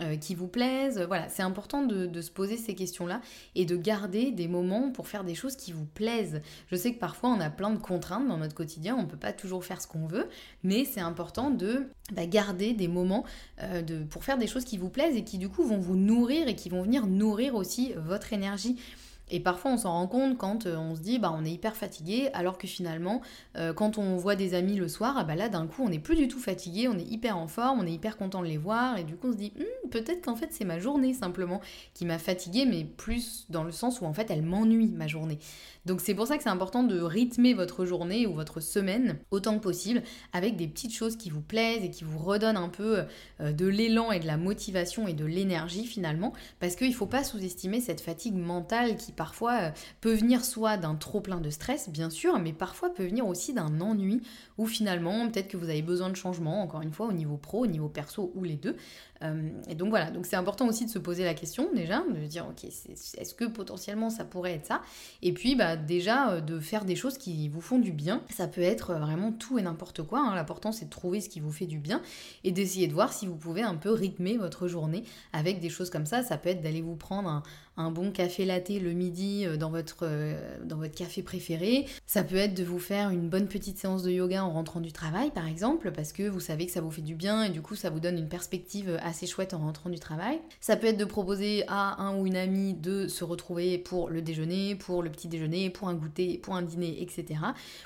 euh, 0.00 0.16
qui 0.16 0.34
vous 0.34 0.48
plaisent. 0.48 1.00
Voilà, 1.06 1.28
c'est 1.28 1.42
important 1.42 1.82
de, 1.82 2.20
se 2.20 2.30
poser 2.30 2.56
ces 2.56 2.74
questions-là 2.74 3.20
et 3.54 3.64
de 3.64 3.76
garder 3.76 4.30
des 4.30 4.48
moments 4.48 4.90
pour 4.90 5.08
faire 5.08 5.24
des 5.24 5.34
choses 5.34 5.56
qui 5.56 5.72
vous 5.72 5.84
plaisent. 5.84 6.42
Je 6.70 6.76
sais 6.76 6.92
que 6.92 6.98
parfois 6.98 7.30
on 7.30 7.40
a 7.40 7.50
plein 7.50 7.70
de 7.70 7.78
contraintes 7.78 8.26
dans 8.28 8.36
notre 8.36 8.54
quotidien, 8.54 8.96
on 8.96 9.02
ne 9.02 9.06
peut 9.06 9.16
pas 9.16 9.32
toujours 9.32 9.64
faire 9.64 9.80
ce 9.80 9.86
qu'on 9.86 10.06
veut, 10.06 10.28
mais 10.62 10.84
c'est 10.84 11.00
important 11.00 11.50
de 11.50 11.86
bah, 12.12 12.26
garder 12.26 12.72
des 12.72 12.88
moments 12.88 13.24
euh, 13.62 13.82
pour 14.10 14.24
faire 14.24 14.38
des 14.38 14.46
choses 14.46 14.64
qui 14.64 14.78
vous 14.78 14.90
plaisent 14.90 15.16
et 15.16 15.24
qui 15.24 15.38
du 15.38 15.48
coup 15.48 15.64
vont 15.64 15.78
vous 15.78 15.96
nourrir 15.96 16.48
et 16.48 16.54
qui 16.54 16.68
vont 16.68 16.82
venir 16.82 17.06
nourrir 17.06 17.54
aussi 17.54 17.92
votre 17.96 18.32
énergie. 18.32 18.76
Et 19.30 19.40
parfois 19.40 19.72
on 19.72 19.76
s'en 19.76 19.92
rend 19.92 20.06
compte 20.06 20.36
quand 20.36 20.66
euh, 20.66 20.76
on 20.76 20.94
se 20.94 21.00
dit 21.00 21.18
bah 21.18 21.32
on 21.36 21.44
est 21.44 21.50
hyper 21.50 21.76
fatigué 21.76 22.30
alors 22.34 22.58
que 22.58 22.66
finalement 22.66 23.20
euh, 23.56 23.72
quand 23.72 23.98
on 23.98 24.16
voit 24.16 24.36
des 24.36 24.54
amis 24.54 24.76
le 24.76 24.88
soir, 24.88 25.14
ah 25.18 25.24
bah 25.24 25.36
là 25.36 25.48
d'un 25.48 25.66
coup 25.66 25.84
on 25.84 25.88
n'est 25.88 25.98
plus 25.98 26.16
du 26.16 26.28
tout 26.28 26.40
fatigué, 26.40 26.88
on 26.88 26.98
est 26.98 27.10
hyper 27.10 27.36
en 27.36 27.46
forme, 27.46 27.80
on 27.80 27.86
est 27.86 27.92
hyper 27.92 28.16
content 28.16 28.42
de 28.42 28.46
les 28.46 28.58
voir 28.58 28.98
et 28.98 29.04
du 29.04 29.16
coup 29.16 29.28
on 29.28 29.32
se 29.32 29.36
dit 29.36 29.52
hum, 29.58 29.90
peut-être 29.90 30.24
qu'en 30.24 30.36
fait 30.36 30.48
c'est 30.50 30.64
ma 30.64 30.78
journée 30.78 31.14
simplement 31.14 31.60
qui 31.94 32.04
m'a 32.04 32.18
fatigué 32.18 32.66
mais 32.66 32.84
plus 32.84 33.46
dans 33.50 33.64
le 33.64 33.72
sens 33.72 34.00
où 34.00 34.04
en 34.04 34.12
fait 34.12 34.30
elle 34.30 34.42
m'ennuie 34.42 34.90
ma 34.90 35.06
journée. 35.06 35.38
Donc 35.86 36.00
c'est 36.00 36.14
pour 36.14 36.26
ça 36.26 36.36
que 36.36 36.42
c'est 36.42 36.50
important 36.50 36.82
de 36.82 37.00
rythmer 37.00 37.54
votre 37.54 37.84
journée 37.84 38.26
ou 38.26 38.34
votre 38.34 38.60
semaine 38.60 39.18
autant 39.30 39.56
que 39.56 39.62
possible 39.62 40.02
avec 40.32 40.56
des 40.56 40.68
petites 40.68 40.92
choses 40.94 41.16
qui 41.16 41.30
vous 41.30 41.40
plaisent 41.40 41.84
et 41.84 41.90
qui 41.90 42.04
vous 42.04 42.18
redonnent 42.18 42.56
un 42.56 42.68
peu 42.68 43.04
euh, 43.40 43.52
de 43.52 43.66
l'élan 43.66 44.12
et 44.12 44.20
de 44.20 44.26
la 44.26 44.36
motivation 44.36 45.08
et 45.08 45.14
de 45.14 45.24
l'énergie 45.24 45.86
finalement 45.86 46.32
parce 46.58 46.76
qu'il 46.76 46.88
ne 46.88 46.94
faut 46.94 47.06
pas 47.06 47.24
sous-estimer 47.24 47.80
cette 47.80 48.00
fatigue 48.00 48.36
mentale 48.36 48.96
qui 48.96 49.12
parfois 49.20 49.52
euh, 49.60 49.70
peut 50.00 50.14
venir 50.14 50.46
soit 50.46 50.78
d'un 50.78 50.94
trop 50.94 51.20
plein 51.20 51.42
de 51.42 51.50
stress 51.50 51.90
bien 51.90 52.08
sûr 52.08 52.38
mais 52.38 52.54
parfois 52.54 52.88
peut 52.88 53.04
venir 53.04 53.26
aussi 53.26 53.52
d'un 53.52 53.82
ennui 53.82 54.22
ou 54.56 54.64
finalement 54.64 55.28
peut-être 55.28 55.48
que 55.48 55.58
vous 55.58 55.68
avez 55.68 55.82
besoin 55.82 56.08
de 56.08 56.16
changement 56.16 56.62
encore 56.62 56.80
une 56.80 56.90
fois 56.90 57.04
au 57.04 57.12
niveau 57.12 57.36
pro, 57.36 57.64
au 57.64 57.66
niveau 57.66 57.90
perso 57.90 58.32
ou 58.34 58.44
les 58.44 58.56
deux 58.56 58.76
et 59.68 59.74
donc 59.74 59.90
voilà, 59.90 60.10
donc 60.10 60.24
c'est 60.24 60.36
important 60.36 60.66
aussi 60.66 60.86
de 60.86 60.90
se 60.90 60.98
poser 60.98 61.24
la 61.24 61.34
question 61.34 61.68
déjà, 61.74 62.02
de 62.08 62.26
dire 62.26 62.46
ok, 62.48 62.64
est-ce 62.64 63.34
que 63.34 63.44
potentiellement 63.44 64.08
ça 64.08 64.24
pourrait 64.24 64.54
être 64.54 64.66
ça? 64.66 64.80
Et 65.20 65.32
puis 65.32 65.56
bah, 65.56 65.76
déjà 65.76 66.30
euh, 66.30 66.40
de 66.40 66.58
faire 66.58 66.86
des 66.86 66.96
choses 66.96 67.18
qui 67.18 67.48
vous 67.50 67.60
font 67.60 67.78
du 67.78 67.92
bien. 67.92 68.22
Ça 68.30 68.48
peut 68.48 68.62
être 68.62 68.94
vraiment 68.94 69.32
tout 69.32 69.58
et 69.58 69.62
n'importe 69.62 70.02
quoi. 70.02 70.20
Hein. 70.20 70.34
L'important 70.34 70.72
c'est 70.72 70.86
de 70.86 70.90
trouver 70.90 71.20
ce 71.20 71.28
qui 71.28 71.40
vous 71.40 71.52
fait 71.52 71.66
du 71.66 71.78
bien 71.78 72.00
et 72.44 72.52
d'essayer 72.52 72.88
de 72.88 72.94
voir 72.94 73.12
si 73.12 73.26
vous 73.26 73.36
pouvez 73.36 73.62
un 73.62 73.74
peu 73.76 73.90
rythmer 73.90 74.38
votre 74.38 74.68
journée 74.68 75.04
avec 75.34 75.60
des 75.60 75.68
choses 75.68 75.90
comme 75.90 76.06
ça. 76.06 76.22
Ça 76.22 76.38
peut 76.38 76.48
être 76.48 76.62
d'aller 76.62 76.80
vous 76.80 76.96
prendre 76.96 77.42
un, 77.76 77.90
bon 77.90 78.12
café 78.12 78.44
latte 78.44 78.68
le 78.68 78.92
midi 78.92 79.46
euh, 79.46 79.56
dans 79.56 79.70
votre, 79.70 80.00
euh, 80.02 80.58
dans 80.64 80.76
votre 80.76 80.94
café 80.94 81.22
préféré. 81.22 81.86
Ça 82.06 82.22
peut 82.22 82.36
être 82.36 82.54
de 82.54 82.64
vous 82.64 82.78
faire 82.78 83.10
une 83.10 83.28
bonne 83.28 83.48
petite 83.48 83.78
séance 83.78 84.02
de 84.02 84.10
yoga 84.10 84.44
en 84.44 84.50
rentrant 84.50 84.80
du 84.80 84.92
travail, 84.92 85.30
par 85.30 85.46
exemple, 85.46 85.90
parce 85.90 86.12
que 86.12 86.28
vous 86.28 86.40
savez 86.40 86.66
que 86.66 86.72
ça 86.72 86.80
vous 86.80 86.90
fait 86.90 87.02
du 87.02 87.14
bien 87.14 87.42
et 87.44 87.50
du 87.50 87.62
coup 87.62 87.74
ça 87.74 87.90
vous 87.90 88.00
donne 88.00 88.18
une 88.18 88.28
perspective 88.28 88.98
assez 89.10 89.26
chouette 89.26 89.54
en 89.54 89.58
rentrant 89.58 89.90
du 89.90 89.98
travail. 89.98 90.40
Ça 90.60 90.76
peut 90.76 90.86
être 90.86 90.96
de 90.96 91.04
proposer 91.04 91.64
à 91.68 92.00
un 92.02 92.16
ou 92.18 92.26
une 92.26 92.36
amie 92.36 92.74
de 92.74 93.08
se 93.08 93.24
retrouver 93.24 93.76
pour 93.78 94.08
le 94.08 94.22
déjeuner, 94.22 94.76
pour 94.76 95.02
le 95.02 95.10
petit 95.10 95.28
déjeuner, 95.28 95.68
pour 95.68 95.88
un 95.88 95.94
goûter, 95.94 96.38
pour 96.38 96.54
un 96.54 96.62
dîner, 96.62 97.02
etc. 97.02 97.40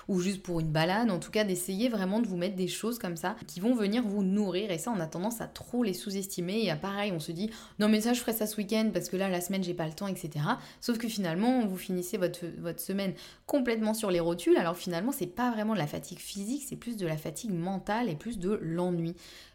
Ou 0.08 0.20
juste 0.20 0.42
pour 0.42 0.60
une 0.60 0.70
balade. 0.70 1.10
En 1.10 1.18
tout 1.18 1.30
cas, 1.30 1.44
d'essayer 1.44 1.88
vraiment 1.88 2.20
de 2.20 2.26
vous 2.26 2.37
mettre 2.37 2.56
des 2.56 2.68
choses 2.68 2.98
comme 2.98 3.16
ça 3.16 3.37
qui 3.46 3.60
vont 3.60 3.74
venir 3.74 4.02
vous 4.02 4.22
nourrir. 4.22 4.70
Et 4.70 4.78
ça, 4.78 4.92
on 4.96 5.00
a 5.00 5.06
tendance 5.06 5.40
à 5.40 5.46
trop 5.46 5.82
les 5.82 5.94
sous-estimer. 5.94 6.64
Et 6.64 6.70
à 6.70 6.76
pareil, 6.76 7.12
on 7.12 7.20
se 7.20 7.32
dit 7.32 7.50
non 7.78 7.88
mais 7.88 8.00
ça, 8.00 8.12
je 8.12 8.20
ferai 8.20 8.32
ça 8.32 8.46
ce 8.46 8.56
week-end 8.56 8.90
parce 8.92 9.08
que 9.08 9.16
là, 9.16 9.28
la 9.28 9.40
semaine, 9.40 9.64
j'ai 9.64 9.74
pas 9.74 9.87
le 9.87 9.92
temps, 9.92 10.06
etc. 10.06 10.44
Sauf 10.80 10.98
que 10.98 11.08
finalement, 11.08 11.66
vous 11.66 11.76
finissez 11.76 12.16
votre, 12.16 12.44
votre 12.58 12.80
semaine 12.80 13.14
complètement 13.46 13.94
sur 13.94 14.10
les 14.10 14.20
rotules, 14.20 14.56
alors 14.56 14.76
finalement, 14.76 15.12
c'est 15.12 15.26
pas 15.26 15.50
vraiment 15.50 15.74
de 15.74 15.78
la 15.78 15.87
fatigue 15.87 16.18
physique, 16.18 16.64
c'est 16.68 16.76
plus 16.76 16.96
de 16.96 17.06
la 17.06 17.16
fatigue 17.16 17.52
mentale 17.52 18.08
et 18.08 18.14
plus 18.14 18.38
de 18.38 18.58
l'ennui. 18.62 19.14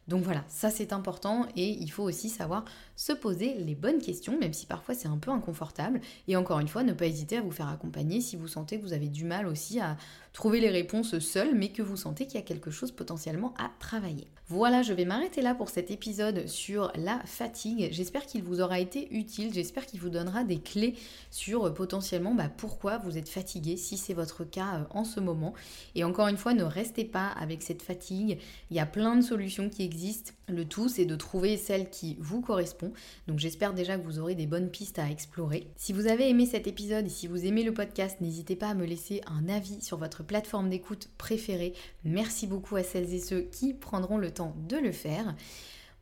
Donc 0.09 0.23
voilà, 0.23 0.43
ça 0.47 0.71
c'est 0.71 0.91
important 0.91 1.45
et 1.55 1.69
il 1.69 1.91
faut 1.91 2.03
aussi 2.03 2.29
savoir 2.29 2.65
se 2.95 3.13
poser 3.13 3.53
les 3.59 3.75
bonnes 3.75 3.99
questions, 3.99 4.37
même 4.39 4.53
si 4.53 4.65
parfois 4.65 4.95
c'est 4.95 5.07
un 5.07 5.17
peu 5.17 5.29
inconfortable. 5.29 6.01
Et 6.27 6.35
encore 6.35 6.59
une 6.59 6.67
fois, 6.67 6.83
ne 6.83 6.93
pas 6.93 7.05
hésiter 7.05 7.37
à 7.37 7.41
vous 7.41 7.51
faire 7.51 7.69
accompagner 7.69 8.19
si 8.19 8.35
vous 8.35 8.47
sentez 8.47 8.79
que 8.79 8.83
vous 8.83 8.93
avez 8.93 9.07
du 9.07 9.23
mal 9.23 9.45
aussi 9.47 9.79
à 9.79 9.97
trouver 10.33 10.59
les 10.59 10.69
réponses 10.69 11.19
seul, 11.19 11.55
mais 11.55 11.69
que 11.69 11.81
vous 11.81 11.95
sentez 11.95 12.25
qu'il 12.25 12.35
y 12.35 12.43
a 12.43 12.45
quelque 12.45 12.71
chose 12.71 12.91
potentiellement 12.91 13.53
à 13.57 13.69
travailler. 13.79 14.27
Voilà, 14.47 14.81
je 14.81 14.93
vais 14.93 15.05
m'arrêter 15.05 15.43
là 15.43 15.53
pour 15.53 15.69
cet 15.69 15.91
épisode 15.91 16.47
sur 16.47 16.91
la 16.95 17.19
fatigue. 17.25 17.89
J'espère 17.91 18.25
qu'il 18.25 18.41
vous 18.41 18.61
aura 18.61 18.79
été 18.79 19.07
utile, 19.13 19.53
j'espère 19.53 19.85
qu'il 19.85 19.99
vous 19.99 20.09
donnera 20.09 20.43
des 20.43 20.57
clés 20.57 20.95
sur 21.29 21.67
euh, 21.67 21.69
potentiellement 21.69 22.33
bah, 22.33 22.49
pourquoi 22.57 22.97
vous 22.97 23.17
êtes 23.17 23.29
fatigué, 23.29 23.77
si 23.77 23.95
c'est 23.95 24.15
votre 24.15 24.43
cas 24.45 24.79
euh, 24.79 24.83
en 24.89 25.03
ce 25.03 25.19
moment. 25.19 25.53
Et 25.93 26.03
encore 26.03 26.27
une 26.29 26.37
fois, 26.37 26.55
ne 26.55 26.63
restez 26.63 27.05
pas 27.05 27.27
avec 27.27 27.61
cette 27.61 27.83
fatigue. 27.83 28.39
Il 28.71 28.77
y 28.77 28.79
a 28.79 28.87
plein 28.87 29.15
de 29.15 29.21
solutions 29.21 29.69
qui 29.69 29.83
existent. 29.83 29.98
Le 30.47 30.65
tout, 30.65 30.89
c'est 30.89 31.05
de 31.05 31.15
trouver 31.15 31.57
celle 31.57 31.89
qui 31.89 32.17
vous 32.19 32.41
correspond. 32.41 32.91
Donc 33.27 33.39
j'espère 33.39 33.73
déjà 33.73 33.97
que 33.97 34.03
vous 34.03 34.19
aurez 34.19 34.35
des 34.35 34.47
bonnes 34.47 34.69
pistes 34.69 34.99
à 34.99 35.09
explorer. 35.09 35.67
Si 35.75 35.93
vous 35.93 36.07
avez 36.07 36.29
aimé 36.29 36.45
cet 36.45 36.67
épisode 36.67 37.05
et 37.05 37.09
si 37.09 37.27
vous 37.27 37.45
aimez 37.45 37.63
le 37.63 37.73
podcast, 37.73 38.21
n'hésitez 38.21 38.55
pas 38.55 38.69
à 38.69 38.73
me 38.73 38.85
laisser 38.85 39.21
un 39.27 39.49
avis 39.49 39.81
sur 39.81 39.97
votre 39.97 40.23
plateforme 40.23 40.69
d'écoute 40.69 41.09
préférée. 41.17 41.73
Merci 42.03 42.47
beaucoup 42.47 42.75
à 42.75 42.83
celles 42.83 43.13
et 43.13 43.19
ceux 43.19 43.41
qui 43.41 43.73
prendront 43.73 44.17
le 44.17 44.31
temps 44.31 44.55
de 44.67 44.77
le 44.77 44.91
faire. 44.91 45.35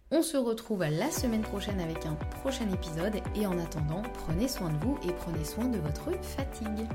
On 0.09 0.21
se 0.21 0.37
retrouve 0.37 0.85
la 0.85 1.11
semaine 1.11 1.41
prochaine 1.41 1.81
avec 1.81 2.05
un 2.05 2.15
prochain 2.39 2.71
épisode 2.71 3.15
et 3.35 3.45
en 3.45 3.59
attendant, 3.59 4.03
prenez 4.13 4.47
soin 4.47 4.71
de 4.71 4.77
vous 4.77 4.97
et 5.03 5.11
prenez 5.11 5.43
soin 5.43 5.65
de 5.65 5.79
votre 5.79 6.11
fatigue. 6.23 6.87